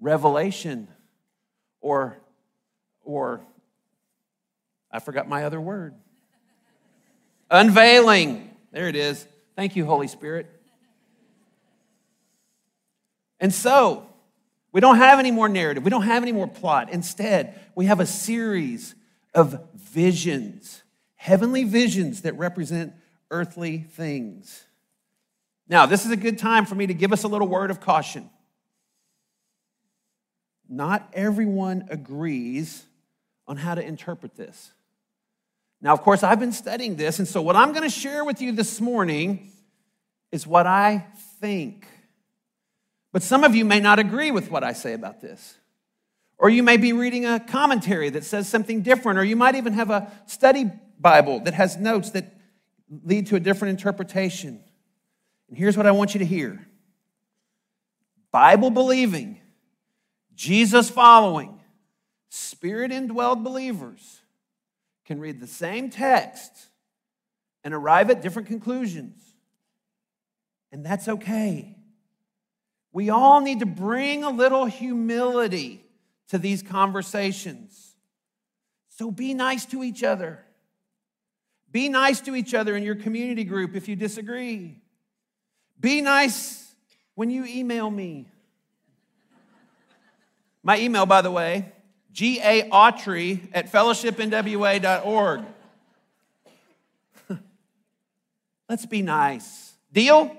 [0.00, 0.86] revelation
[1.80, 2.18] or,
[3.04, 3.40] or
[4.90, 5.94] I forgot my other word.
[7.50, 8.50] Unveiling.
[8.72, 9.26] There it is.
[9.56, 10.46] Thank you, Holy Spirit.
[13.40, 14.08] And so,
[14.72, 15.82] We don't have any more narrative.
[15.82, 16.90] We don't have any more plot.
[16.90, 18.94] Instead, we have a series
[19.34, 20.82] of visions,
[21.16, 22.92] heavenly visions that represent
[23.30, 24.64] earthly things.
[25.68, 27.80] Now, this is a good time for me to give us a little word of
[27.80, 28.28] caution.
[30.68, 32.84] Not everyone agrees
[33.46, 34.72] on how to interpret this.
[35.80, 38.42] Now, of course, I've been studying this, and so what I'm going to share with
[38.42, 39.52] you this morning
[40.32, 41.06] is what I
[41.40, 41.86] think.
[43.12, 45.56] But some of you may not agree with what I say about this.
[46.36, 49.72] Or you may be reading a commentary that says something different, or you might even
[49.72, 52.32] have a study Bible that has notes that
[53.04, 54.60] lead to a different interpretation.
[55.48, 56.66] And here's what I want you to hear
[58.30, 59.37] Bible believing,
[60.38, 61.58] Jesus following,
[62.28, 64.20] spirit indwelled believers
[65.04, 66.52] can read the same text
[67.64, 69.20] and arrive at different conclusions.
[70.70, 71.76] And that's okay.
[72.92, 75.84] We all need to bring a little humility
[76.28, 77.96] to these conversations.
[78.90, 80.44] So be nice to each other.
[81.72, 84.76] Be nice to each other in your community group if you disagree.
[85.80, 86.72] Be nice
[87.16, 88.28] when you email me.
[90.62, 91.72] My email, by the way,
[92.12, 95.44] G-A Autry at fellowshipnwa.org.
[98.68, 99.74] Let's be nice.
[99.92, 100.36] Deal?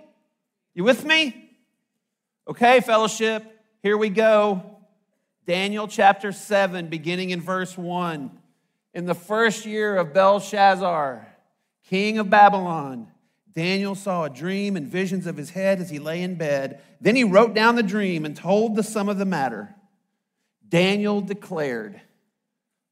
[0.74, 1.50] You with me?
[2.48, 3.44] Okay, fellowship,
[3.82, 4.78] here we go.
[5.46, 8.32] Daniel chapter 7, beginning in verse 1.
[8.94, 11.28] In the first year of Belshazzar,
[11.90, 13.08] king of Babylon,
[13.54, 16.82] Daniel saw a dream and visions of his head as he lay in bed.
[17.02, 19.76] Then he wrote down the dream and told the sum of the matter.
[20.70, 22.00] Daniel declared,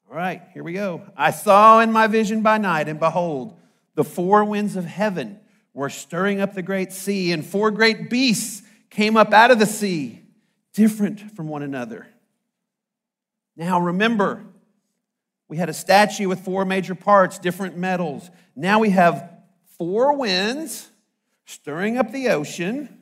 [0.10, 1.04] All right, here we go.
[1.16, 3.58] I saw in my vision by night, and behold,
[3.96, 5.40] the four winds of heaven
[5.74, 9.66] were stirring up the great sea, and four great beasts came up out of the
[9.66, 10.22] sea,
[10.74, 12.08] different from one another.
[13.56, 14.44] Now remember,
[15.48, 18.30] we had a statue with four major parts, different metals.
[18.56, 19.32] Now we have
[19.78, 20.90] four winds
[21.46, 23.02] stirring up the ocean,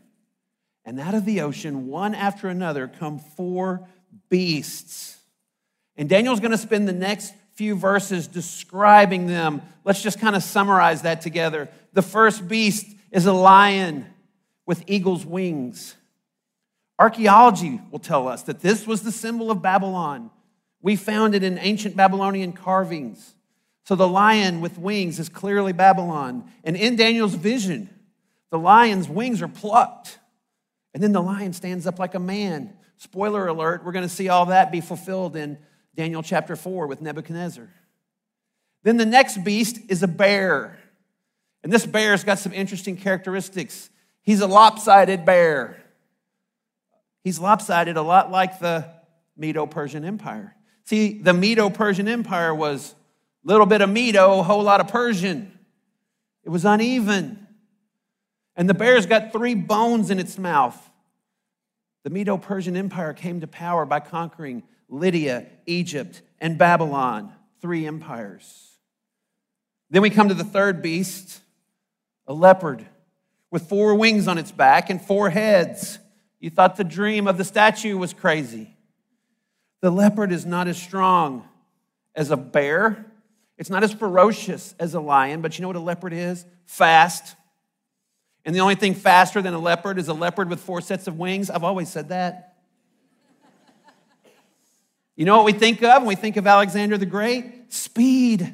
[0.86, 3.88] and out of the ocean, one after another, come four
[4.30, 5.18] beasts.
[5.98, 9.62] And Daniel's going to spend the next few verses describing them.
[9.84, 11.70] Let's just kind of summarize that together.
[11.94, 14.06] The first beast is a lion
[14.66, 15.96] with eagle's wings.
[17.00, 20.32] Archaeology will tell us that this was the symbol of Babylon.
[20.82, 23.36] We found it in ancient Babylonian carvings.
[23.86, 26.50] So the lion with wings is clearly Babylon.
[26.64, 27.90] And in Daniel's vision,
[28.50, 30.20] the lion's wings are plucked.
[30.94, 32.74] And then the lion stands up like a man.
[32.98, 35.58] Spoiler alert, we're going to see all that be fulfilled in
[35.96, 37.70] Daniel chapter 4 with Nebuchadnezzar.
[38.84, 40.78] Then the next beast is a bear.
[41.64, 43.90] And this bear's got some interesting characteristics.
[44.22, 45.82] He's a lopsided bear.
[47.24, 48.88] He's lopsided a lot like the
[49.36, 50.56] Medo Persian Empire.
[50.84, 52.94] See, the Medo Persian Empire was
[53.44, 55.52] a little bit of Medo, a whole lot of Persian.
[56.44, 57.48] It was uneven.
[58.56, 60.78] And the bear's got three bones in its mouth.
[62.06, 68.74] The Medo Persian Empire came to power by conquering Lydia, Egypt, and Babylon, three empires.
[69.90, 71.42] Then we come to the third beast,
[72.28, 72.86] a leopard
[73.50, 75.98] with four wings on its back and four heads.
[76.40, 78.78] You thought the dream of the statue was crazy.
[79.82, 81.50] The leopard is not as strong
[82.14, 83.04] as a bear.
[83.58, 86.46] It's not as ferocious as a lion, but you know what a leopard is?
[86.68, 87.36] Fast.
[88.46, 91.18] And the only thing faster than a leopard is a leopard with four sets of
[91.18, 91.50] wings.
[91.50, 92.56] I've always said that.
[95.16, 97.74] You know what we think of when we think of Alexander the Great?
[97.74, 98.54] Speed.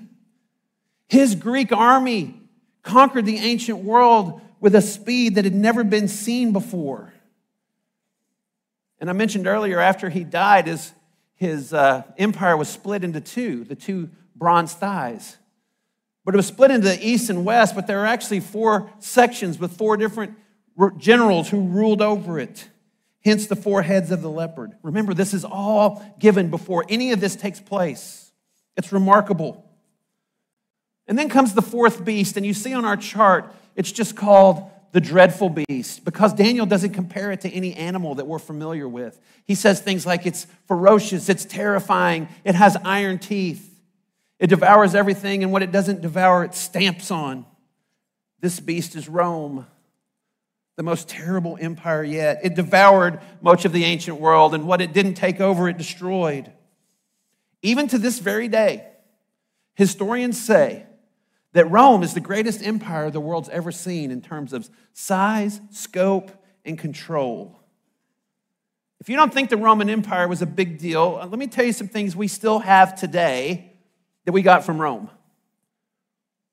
[1.10, 2.40] His Greek army
[2.84, 7.12] conquered the ancient world with a speed that had never been seen before.
[9.00, 10.94] And I mentioned earlier, after he died, his,
[11.36, 15.38] his uh, empire was split into two the two bronze thighs.
[16.24, 19.60] But it was split into the east and west, but there are actually four sections
[19.60, 20.38] with four different
[20.98, 22.68] generals who ruled over it.
[23.24, 24.72] Hence the four heads of the leopard.
[24.82, 28.32] Remember, this is all given before any of this takes place.
[28.78, 29.66] It's remarkable.
[31.08, 34.70] And then comes the fourth beast, and you see on our chart, it's just called
[34.92, 39.20] the dreadful beast because Daniel doesn't compare it to any animal that we're familiar with.
[39.46, 43.71] He says things like it's ferocious, it's terrifying, it has iron teeth.
[44.42, 47.46] It devours everything, and what it doesn't devour, it stamps on.
[48.40, 49.68] This beast is Rome,
[50.78, 52.40] the most terrible empire yet.
[52.44, 56.52] It devoured much of the ancient world, and what it didn't take over, it destroyed.
[57.62, 58.88] Even to this very day,
[59.76, 60.88] historians say
[61.54, 66.32] that Rome is the greatest empire the world's ever seen in terms of size, scope,
[66.66, 67.60] and control.
[69.00, 71.66] If you don't think the Roman Empire was a big deal, uh, let me tell
[71.66, 73.71] you some things we still have today
[74.26, 75.10] that we got from Rome.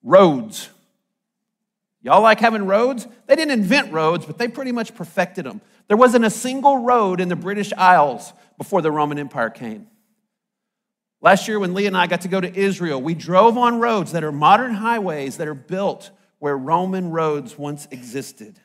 [0.02, 0.68] Roads.
[2.02, 3.06] Y'all like having roads?
[3.26, 5.60] They didn't invent roads, but they pretty much perfected them.
[5.88, 9.86] There wasn't a single road in the British Isles before the Roman Empire came.
[11.20, 14.12] Last year, when Lee and I got to go to Israel, we drove on roads
[14.12, 18.60] that are modern highways that are built where Roman roads once existed.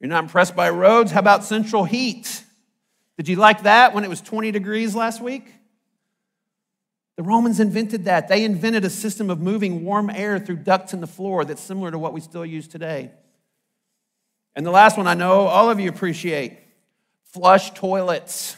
[0.00, 1.10] You're not impressed by roads?
[1.10, 2.44] How about central heat?
[3.16, 5.52] Did you like that when it was 20 degrees last week?
[7.16, 8.28] The Romans invented that.
[8.28, 11.90] They invented a system of moving warm air through ducts in the floor that's similar
[11.90, 13.10] to what we still use today.
[14.54, 16.58] And the last one I know all of you appreciate
[17.32, 18.56] flush toilets.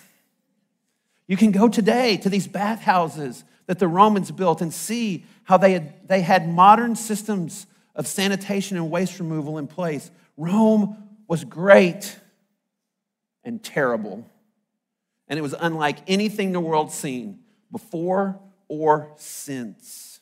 [1.29, 5.73] You can go today to these bathhouses that the Romans built and see how they
[5.73, 10.11] had, they had modern systems of sanitation and waste removal in place.
[10.37, 10.97] Rome
[11.29, 12.19] was great
[13.45, 14.29] and terrible.
[15.29, 17.41] And it was unlike anything the world's seen
[17.71, 20.21] before or since.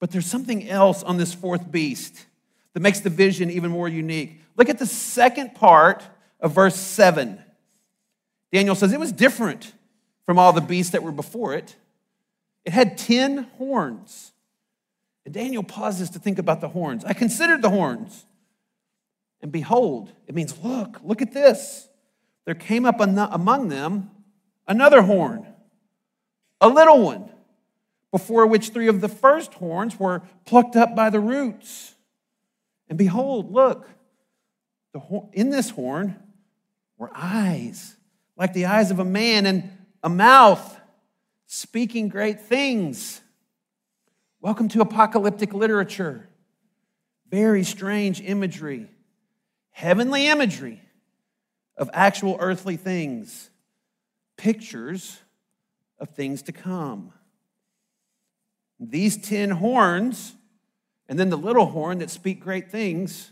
[0.00, 2.26] But there's something else on this fourth beast
[2.72, 4.40] that makes the vision even more unique.
[4.56, 6.02] Look at the second part
[6.40, 7.42] of verse 7.
[8.52, 9.72] Daniel says it was different
[10.24, 11.74] from all the beasts that were before it.
[12.64, 14.32] It had 10 horns.
[15.24, 17.04] And Daniel pauses to think about the horns.
[17.04, 18.24] I considered the horns.
[19.40, 21.88] And behold, it means, look, look at this.
[22.44, 24.10] There came up among them
[24.66, 25.46] another horn,
[26.60, 27.30] a little one,
[28.10, 31.94] before which three of the first horns were plucked up by the roots.
[32.88, 33.88] And behold, look,
[35.32, 36.16] in this horn
[36.96, 37.96] were eyes,
[38.36, 39.70] like the eyes of a man, and
[40.02, 40.80] a mouth
[41.46, 43.20] speaking great things.
[44.40, 46.28] Welcome to apocalyptic literature.
[47.30, 48.88] Very strange imagery,
[49.70, 50.80] heavenly imagery
[51.76, 53.50] of actual earthly things,
[54.36, 55.18] pictures
[55.98, 57.12] of things to come.
[58.80, 60.34] These ten horns,
[61.08, 63.30] and then the little horn that speak great things,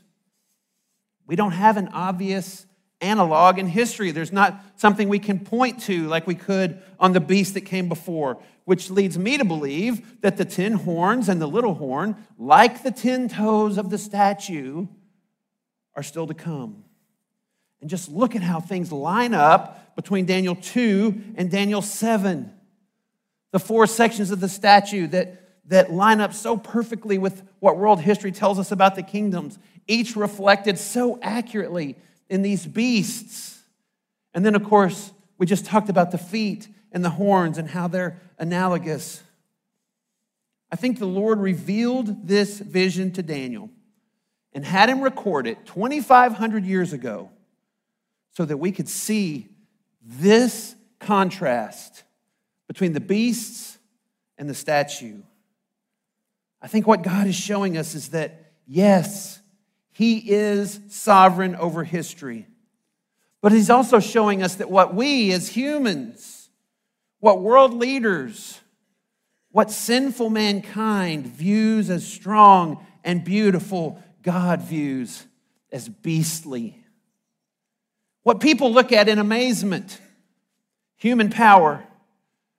[1.27, 2.67] we don't have an obvious
[3.01, 4.11] analog in history.
[4.11, 7.89] There's not something we can point to like we could on the beast that came
[7.89, 12.83] before, which leads me to believe that the ten horns and the little horn, like
[12.83, 14.87] the ten toes of the statue,
[15.95, 16.85] are still to come.
[17.81, 22.53] And just look at how things line up between Daniel 2 and Daniel 7.
[23.57, 25.41] The four sections of the statue that,
[25.71, 30.15] that line up so perfectly with what world history tells us about the kingdoms, each
[30.15, 31.97] reflected so accurately
[32.29, 33.59] in these beasts.
[34.35, 37.89] And then, of course, we just talked about the feet and the horns and how
[37.89, 39.23] they're analogous.
[40.71, 43.71] I think the Lord revealed this vision to Daniel
[44.53, 47.31] and had him record it 2,500 years ago
[48.33, 49.49] so that we could see
[50.03, 52.03] this contrast
[52.67, 53.79] between the beasts
[54.39, 55.23] and the statue.
[56.61, 59.41] I think what God is showing us is that, yes,
[59.93, 62.47] he is sovereign over history.
[63.41, 66.49] But he's also showing us that what we as humans,
[67.21, 68.61] what world leaders,
[69.53, 75.25] what sinful mankind views as strong and beautiful, God views
[75.71, 76.83] as beastly.
[78.23, 80.01] What people look at in amazement
[80.97, 81.85] human power,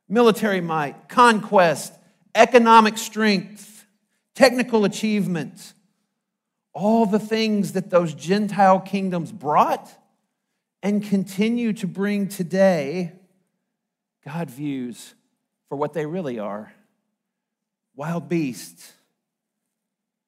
[0.08, 1.93] military might, conquest,
[2.36, 3.86] economic strength,
[4.36, 5.74] technical achievement
[6.78, 9.89] all the things that those Gentile kingdoms brought
[10.84, 13.14] and continue to bring today,
[14.24, 15.16] God views
[15.70, 16.72] for what they really are
[17.95, 18.93] wild beasts,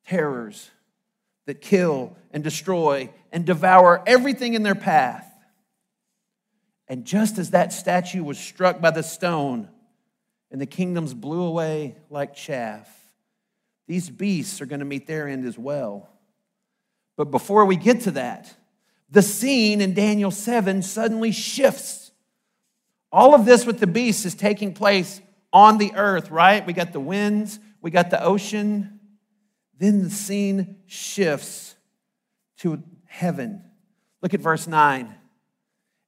[0.07, 0.71] terrors
[1.45, 5.28] that kill and destroy and devour everything in their path.
[6.89, 9.69] And just as that statue was struck by the stone
[10.51, 12.89] and the kingdoms blew away like chaff,
[13.87, 16.09] these beasts are going to meet their end as well.
[17.15, 18.53] But before we get to that,
[19.11, 22.11] the scene in Daniel 7 suddenly shifts.
[23.11, 25.21] All of this with the beasts is taking place
[25.51, 26.65] on the earth, right?
[26.65, 28.99] We got the winds, we got the ocean.
[29.77, 31.75] Then the scene shifts
[32.57, 33.63] to heaven.
[34.21, 35.15] Look at verse 9.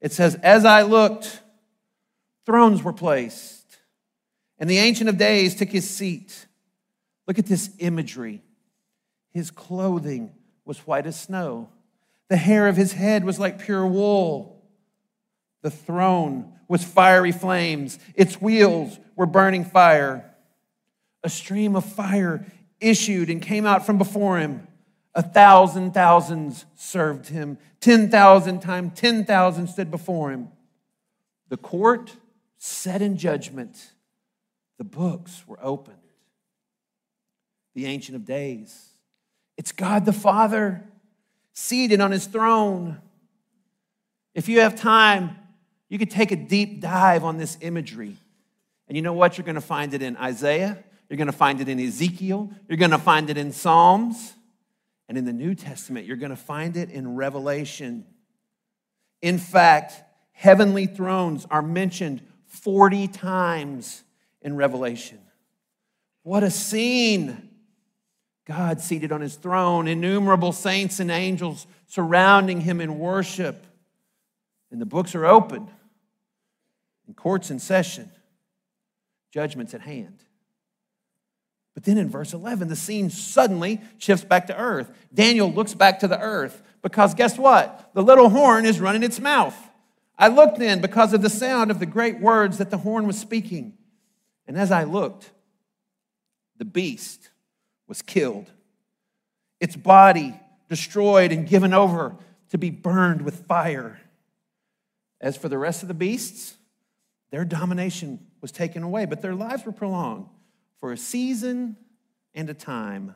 [0.01, 1.39] It says, As I looked,
[2.45, 3.77] thrones were placed,
[4.57, 6.47] and the Ancient of Days took his seat.
[7.27, 8.41] Look at this imagery.
[9.31, 10.31] His clothing
[10.65, 11.69] was white as snow.
[12.29, 14.63] The hair of his head was like pure wool.
[15.61, 20.33] The throne was fiery flames, its wheels were burning fire.
[21.23, 22.45] A stream of fire
[22.79, 24.67] issued and came out from before him.
[25.13, 27.57] A thousand thousands served him.
[27.81, 30.49] 10,000 times 10,000 stood before him.
[31.49, 32.15] The court
[32.57, 33.91] set in judgment.
[34.77, 35.97] The books were opened.
[37.73, 38.89] The Ancient of Days.
[39.57, 40.83] It's God the Father
[41.53, 43.01] seated on his throne.
[44.33, 45.35] If you have time,
[45.89, 48.15] you could take a deep dive on this imagery.
[48.87, 49.37] And you know what?
[49.37, 52.77] You're going to find it in Isaiah, you're going to find it in Ezekiel, you're
[52.77, 54.33] going to find it in Psalms,
[55.11, 58.05] and in the New Testament, you're going to find it in Revelation.
[59.21, 60.01] In fact,
[60.31, 64.03] heavenly thrones are mentioned 40 times
[64.41, 65.19] in Revelation.
[66.23, 67.49] What a scene!
[68.45, 73.67] God seated on his throne, innumerable saints and angels surrounding him in worship.
[74.71, 75.67] And the books are open,
[77.05, 78.09] and courts in session,
[79.33, 80.23] judgment's at hand.
[81.73, 84.91] But then in verse 11, the scene suddenly shifts back to earth.
[85.13, 87.91] Daniel looks back to the earth because guess what?
[87.93, 89.55] The little horn is running its mouth.
[90.17, 93.17] I looked then because of the sound of the great words that the horn was
[93.17, 93.77] speaking.
[94.47, 95.31] And as I looked,
[96.57, 97.29] the beast
[97.87, 98.51] was killed,
[99.59, 102.15] its body destroyed and given over
[102.49, 103.99] to be burned with fire.
[105.19, 106.55] As for the rest of the beasts,
[107.31, 110.27] their domination was taken away, but their lives were prolonged
[110.81, 111.77] for a season
[112.35, 113.13] and a time.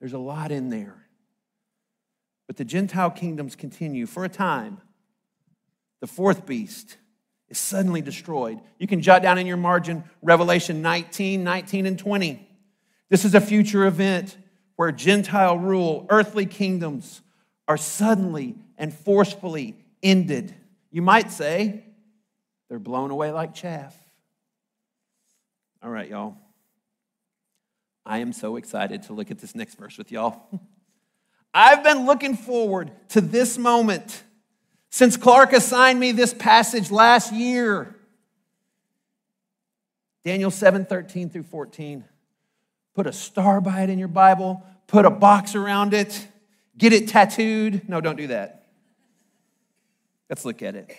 [0.00, 0.96] There's a lot in there.
[2.48, 4.80] But the Gentile kingdoms continue for a time.
[6.00, 6.96] The fourth beast
[7.48, 8.58] is suddenly destroyed.
[8.78, 12.48] You can jot down in your margin Revelation 19, 19, and 20.
[13.10, 14.36] This is a future event
[14.76, 17.20] where Gentile rule, earthly kingdoms,
[17.68, 20.54] are suddenly and forcefully ended.
[20.90, 21.84] You might say
[22.68, 24.01] they're blown away like chaff.
[25.82, 26.36] All right, y'all.
[28.06, 30.48] I am so excited to look at this next verse with y'all.
[31.54, 34.22] I've been looking forward to this moment
[34.90, 37.96] since Clark assigned me this passage last year.
[40.24, 42.04] Daniel 7 13 through 14.
[42.94, 46.28] Put a star by it in your Bible, put a box around it,
[46.78, 47.88] get it tattooed.
[47.88, 48.66] No, don't do that.
[50.30, 50.96] Let's look at it.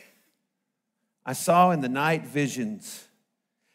[1.25, 3.07] I saw in the night visions,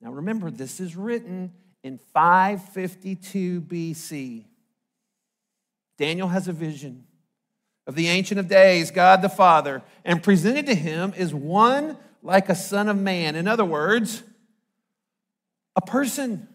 [0.00, 4.44] Now remember, this is written in 552 BC.
[5.98, 7.04] Daniel has a vision
[7.86, 12.48] of the Ancient of Days, God the Father, and presented to him is one like
[12.48, 13.36] a son of man.
[13.36, 14.22] In other words,
[15.76, 16.48] a person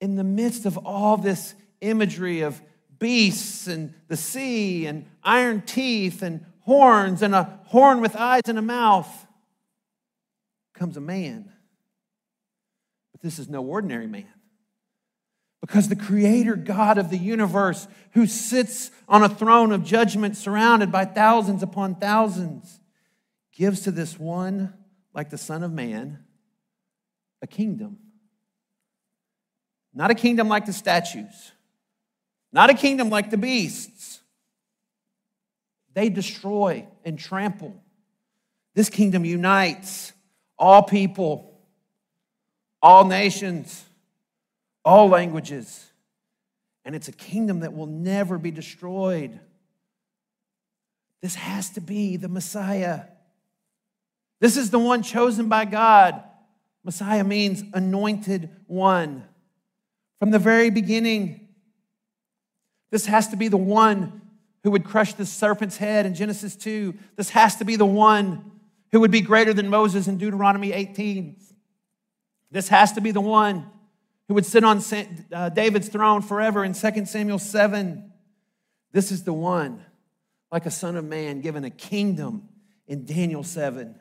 [0.00, 2.60] in the midst of all this imagery of
[2.98, 8.58] beasts and the sea and iron teeth and horns and a horn with eyes and
[8.58, 9.26] a mouth
[10.72, 11.52] comes a man.
[13.24, 14.28] This is no ordinary man.
[15.62, 20.92] Because the creator God of the universe, who sits on a throne of judgment surrounded
[20.92, 22.80] by thousands upon thousands,
[23.50, 24.74] gives to this one,
[25.14, 26.22] like the Son of Man,
[27.40, 27.96] a kingdom.
[29.94, 31.52] Not a kingdom like the statues,
[32.52, 34.20] not a kingdom like the beasts.
[35.94, 37.82] They destroy and trample.
[38.74, 40.12] This kingdom unites
[40.58, 41.53] all people,
[42.84, 43.82] all nations,
[44.84, 45.86] all languages.
[46.84, 49.40] And it's a kingdom that will never be destroyed.
[51.22, 53.04] This has to be the Messiah.
[54.38, 56.22] This is the one chosen by God.
[56.84, 59.24] Messiah means anointed one.
[60.18, 61.48] From the very beginning,
[62.90, 64.20] this has to be the one
[64.62, 66.92] who would crush the serpent's head in Genesis 2.
[67.16, 68.52] This has to be the one
[68.92, 71.36] who would be greater than Moses in Deuteronomy 18.
[72.54, 73.68] This has to be the one
[74.28, 74.80] who would sit on
[75.32, 78.12] uh, David's throne forever in 2 Samuel 7.
[78.92, 79.84] This is the one,
[80.52, 82.48] like a son of man, given a kingdom
[82.86, 83.96] in Daniel 7.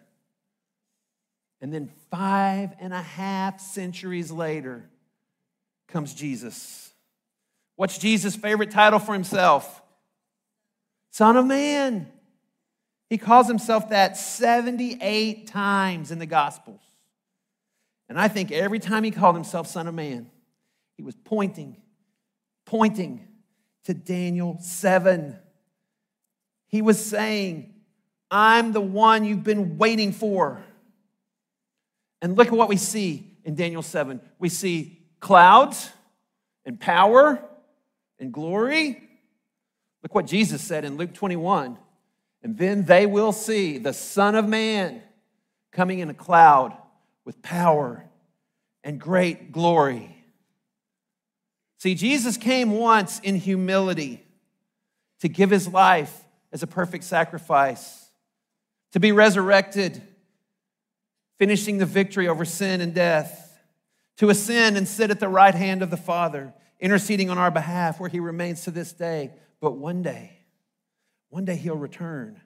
[1.62, 4.88] And then five and a half centuries later
[5.88, 6.92] comes Jesus.
[7.76, 9.82] What's Jesus' favorite title for himself?
[11.10, 12.08] Son of Man.
[13.10, 16.82] He calls himself that 78 times in the Gospels.
[18.14, 20.30] And I think every time he called himself Son of Man,
[20.98, 21.78] he was pointing,
[22.64, 23.28] pointing
[23.86, 25.36] to Daniel 7.
[26.68, 27.74] He was saying,
[28.30, 30.64] I'm the one you've been waiting for.
[32.22, 34.22] And look at what we see in Daniel 7.
[34.38, 35.90] We see clouds
[36.68, 37.44] and power
[38.20, 39.10] and glory.
[40.04, 41.80] Look what Jesus said in Luke 21.
[42.44, 45.02] And then they will see the Son of Man
[45.72, 46.78] coming in a cloud
[47.26, 48.06] with power
[48.84, 50.16] and great glory.
[51.80, 54.26] See, Jesus came once in humility
[55.20, 58.10] to give his life as a perfect sacrifice,
[58.92, 60.02] to be resurrected,
[61.40, 63.58] finishing the victory over sin and death,
[64.18, 68.00] to ascend and sit at the right hand of the Father, interceding on our behalf
[68.00, 69.32] where he remains to this day.
[69.60, 70.40] But one day,
[71.30, 72.40] one day he'll return,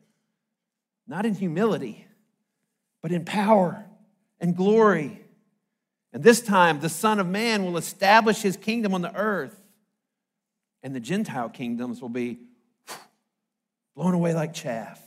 [1.08, 2.08] not in humility,
[3.02, 3.87] but in power
[4.40, 5.22] and glory.
[6.14, 9.56] And this time, the Son of Man will establish his kingdom on the earth,
[10.82, 12.40] and the Gentile kingdoms will be
[13.96, 15.02] blown away like chaff.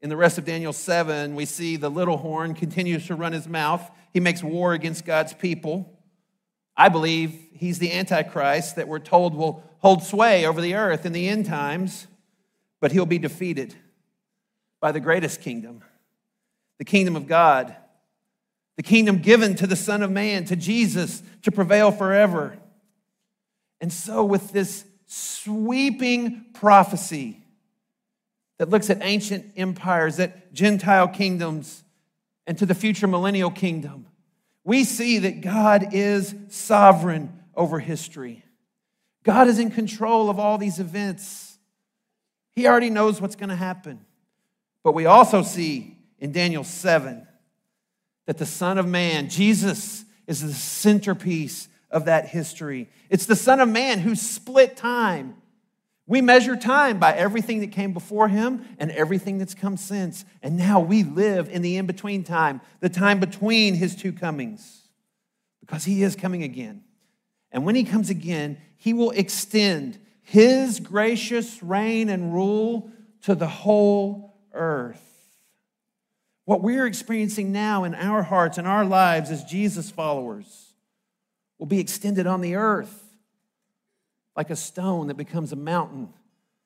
[0.00, 3.46] In the rest of Daniel 7, we see the little horn continues to run his
[3.46, 3.88] mouth.
[4.12, 5.96] He makes war against God's people.
[6.76, 11.12] I believe he's the Antichrist that we're told will hold sway over the earth in
[11.12, 12.08] the end times,
[12.80, 13.76] but he'll be defeated
[14.80, 15.82] by the greatest kingdom,
[16.78, 17.74] the kingdom of God,
[18.76, 22.58] the kingdom given to the Son of Man, to Jesus, to prevail forever.
[23.80, 27.42] And so, with this sweeping prophecy,
[28.62, 31.82] that looks at ancient empires, at Gentile kingdoms,
[32.46, 34.06] and to the future millennial kingdom,
[34.62, 38.44] we see that God is sovereign over history.
[39.24, 41.58] God is in control of all these events.
[42.52, 44.04] He already knows what's going to happen.
[44.84, 45.91] But we also see
[46.22, 47.26] in Daniel 7
[48.24, 52.88] that the Son of Man, Jesus, is the centerpiece of that history.
[53.10, 55.34] It's the Son of Man who split time
[56.06, 60.24] we measure time by everything that came before him and everything that's come since.
[60.42, 64.88] And now we live in the in between time, the time between his two comings,
[65.60, 66.82] because he is coming again.
[67.52, 72.90] And when he comes again, he will extend his gracious reign and rule
[73.22, 75.11] to the whole earth.
[76.44, 80.72] What we're experiencing now in our hearts and our lives as Jesus followers
[81.58, 83.02] will be extended on the earth
[84.36, 86.08] like a stone that becomes a mountain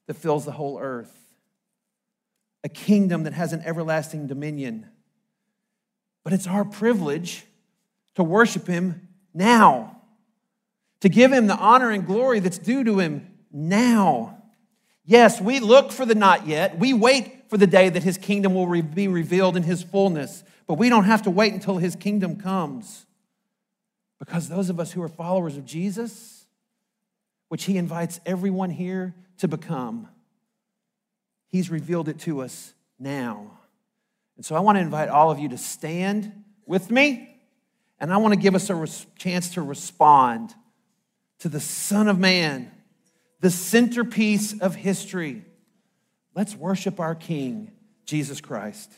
[0.06, 1.14] that fills the whole earth,
[2.64, 4.86] a kingdom that has an everlasting dominion.
[6.24, 7.44] But it's our privilege
[8.14, 10.00] to worship Him now,
[11.00, 14.42] to give Him the honor and glory that's due to Him now.
[15.04, 16.78] Yes, we look for the not yet.
[16.78, 20.44] We wait for the day that His kingdom will be revealed in His fullness.
[20.66, 23.06] But we don't have to wait until His kingdom comes.
[24.18, 26.36] Because those of us who are followers of Jesus,
[27.48, 30.08] which he invites everyone here to become.
[31.48, 33.58] He's revealed it to us now.
[34.36, 36.32] And so I want to invite all of you to stand
[36.66, 37.38] with me,
[37.98, 40.54] and I want to give us a res- chance to respond
[41.38, 42.70] to the Son of Man,
[43.40, 45.44] the centerpiece of history.
[46.36, 47.72] Let's worship our King,
[48.04, 48.92] Jesus Christ.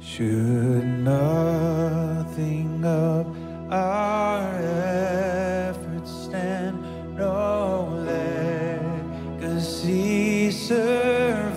[0.00, 3.26] Should nothing of
[3.70, 6.82] our efforts stand,
[7.18, 8.02] no
[9.36, 11.49] legacy survive,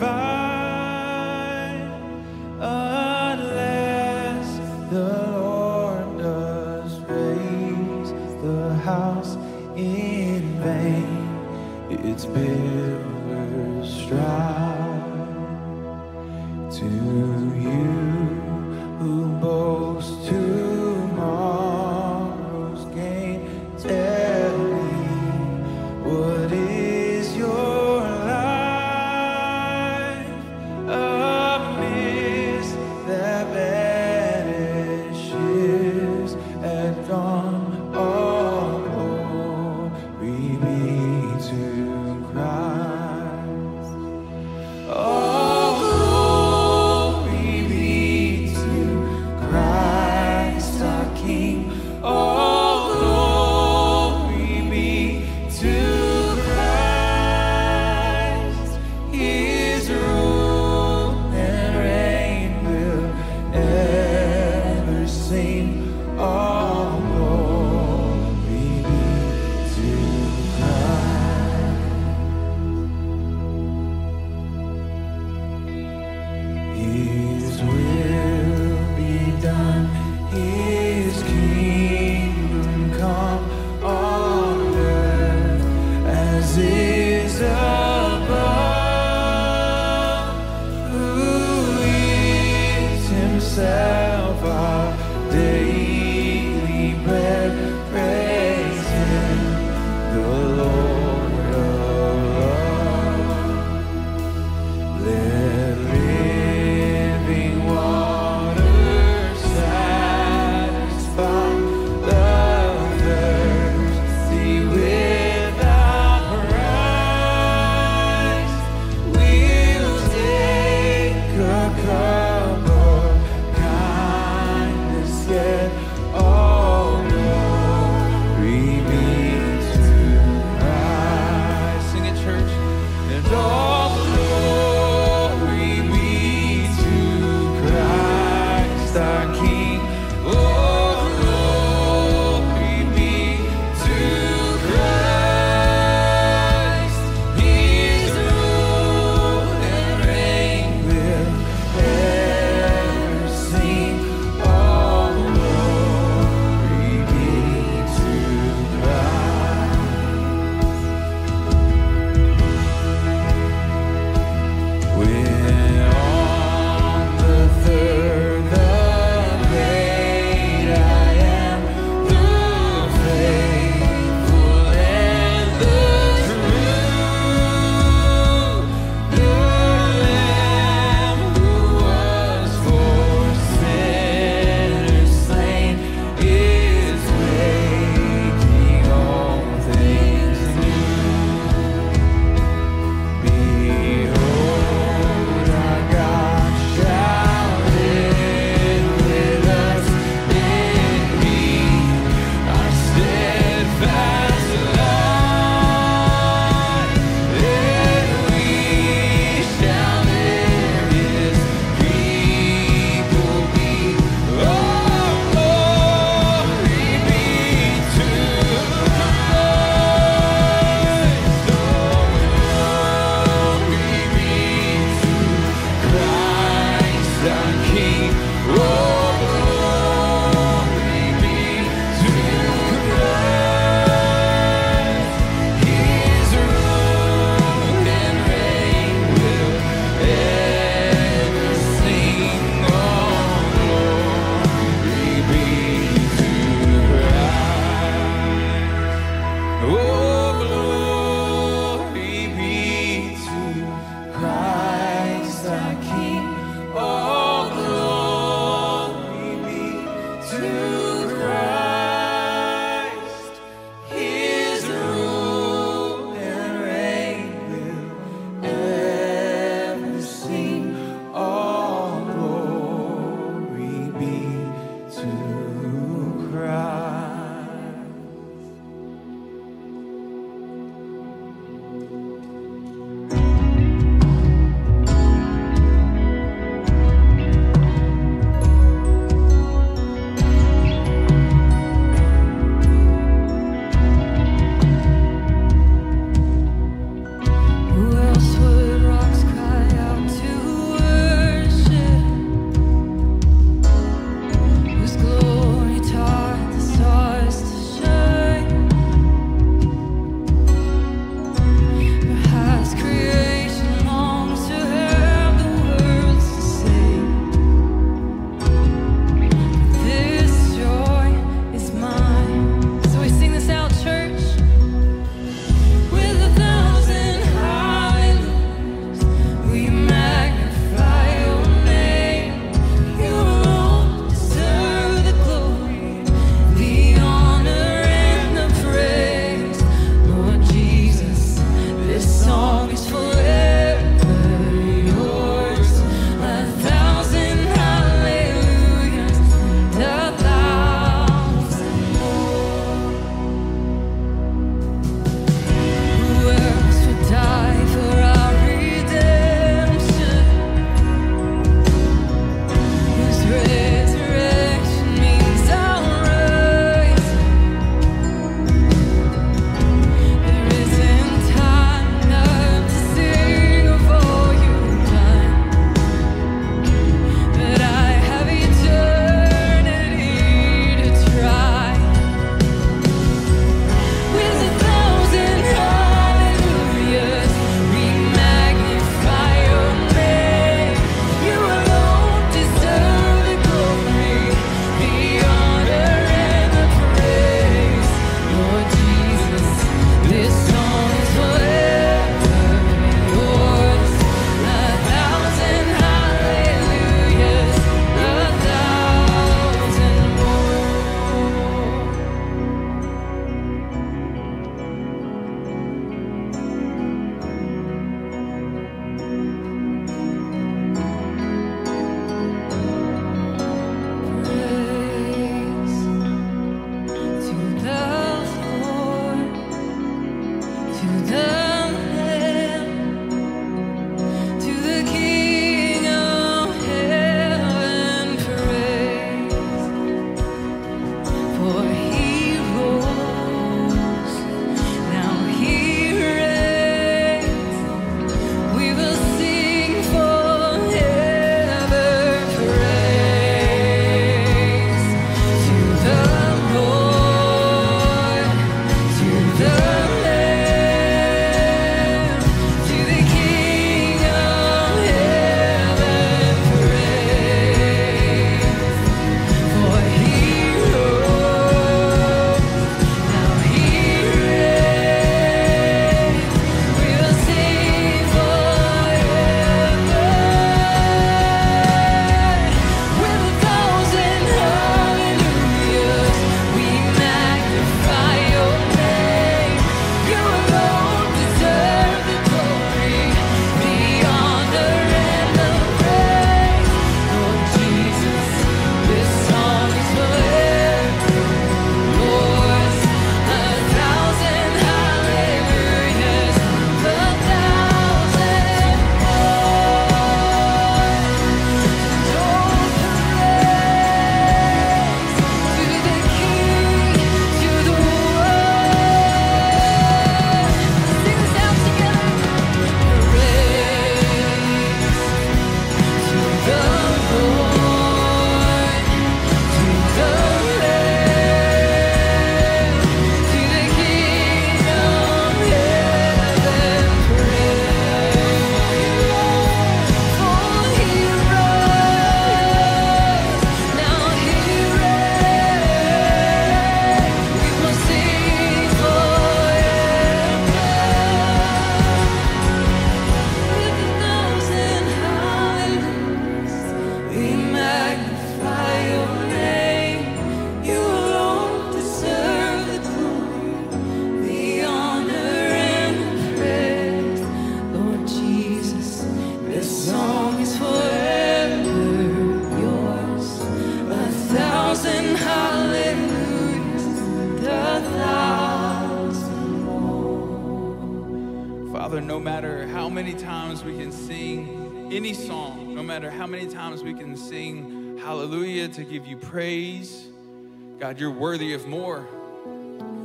[590.83, 592.05] God, you're worthy of more.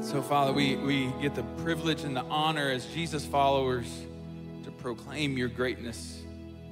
[0.01, 4.03] So, Father, we, we get the privilege and the honor as Jesus followers
[4.65, 6.25] to proclaim your greatness,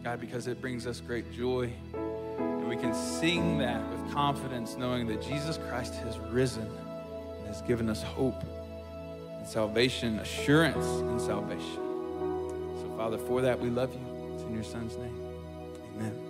[0.03, 1.73] God, because it brings us great joy.
[1.95, 7.63] And we can sing that with confidence, knowing that Jesus Christ has risen and has
[7.63, 8.43] given us hope
[9.39, 11.77] and salvation, assurance in salvation.
[12.81, 14.35] So, Father, for that, we love you.
[14.35, 15.17] It's in your Son's name.
[15.95, 16.26] Amen.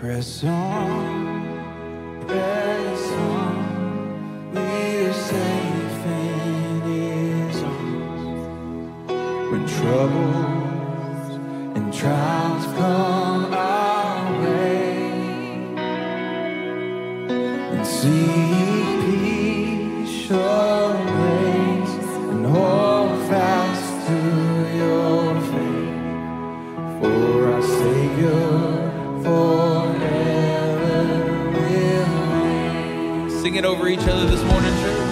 [0.00, 4.50] Press on, press on.
[4.54, 9.02] We're safe in His arms.
[9.50, 11.36] When troubles
[11.76, 15.02] and trials come our way,
[17.74, 20.30] and seek peace,
[33.60, 35.09] it over each other this morning, church.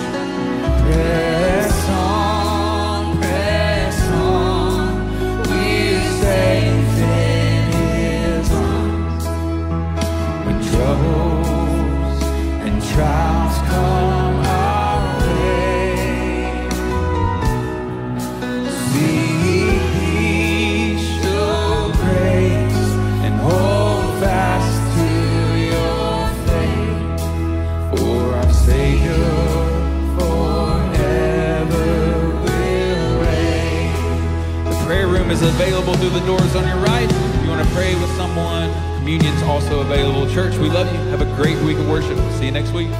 [35.48, 37.08] Available through the doors on your right.
[37.10, 40.28] If you want to pray with someone, communion's also available.
[40.32, 40.98] Church, we love you.
[41.10, 42.18] Have a great week of worship.
[42.32, 42.90] See you next week.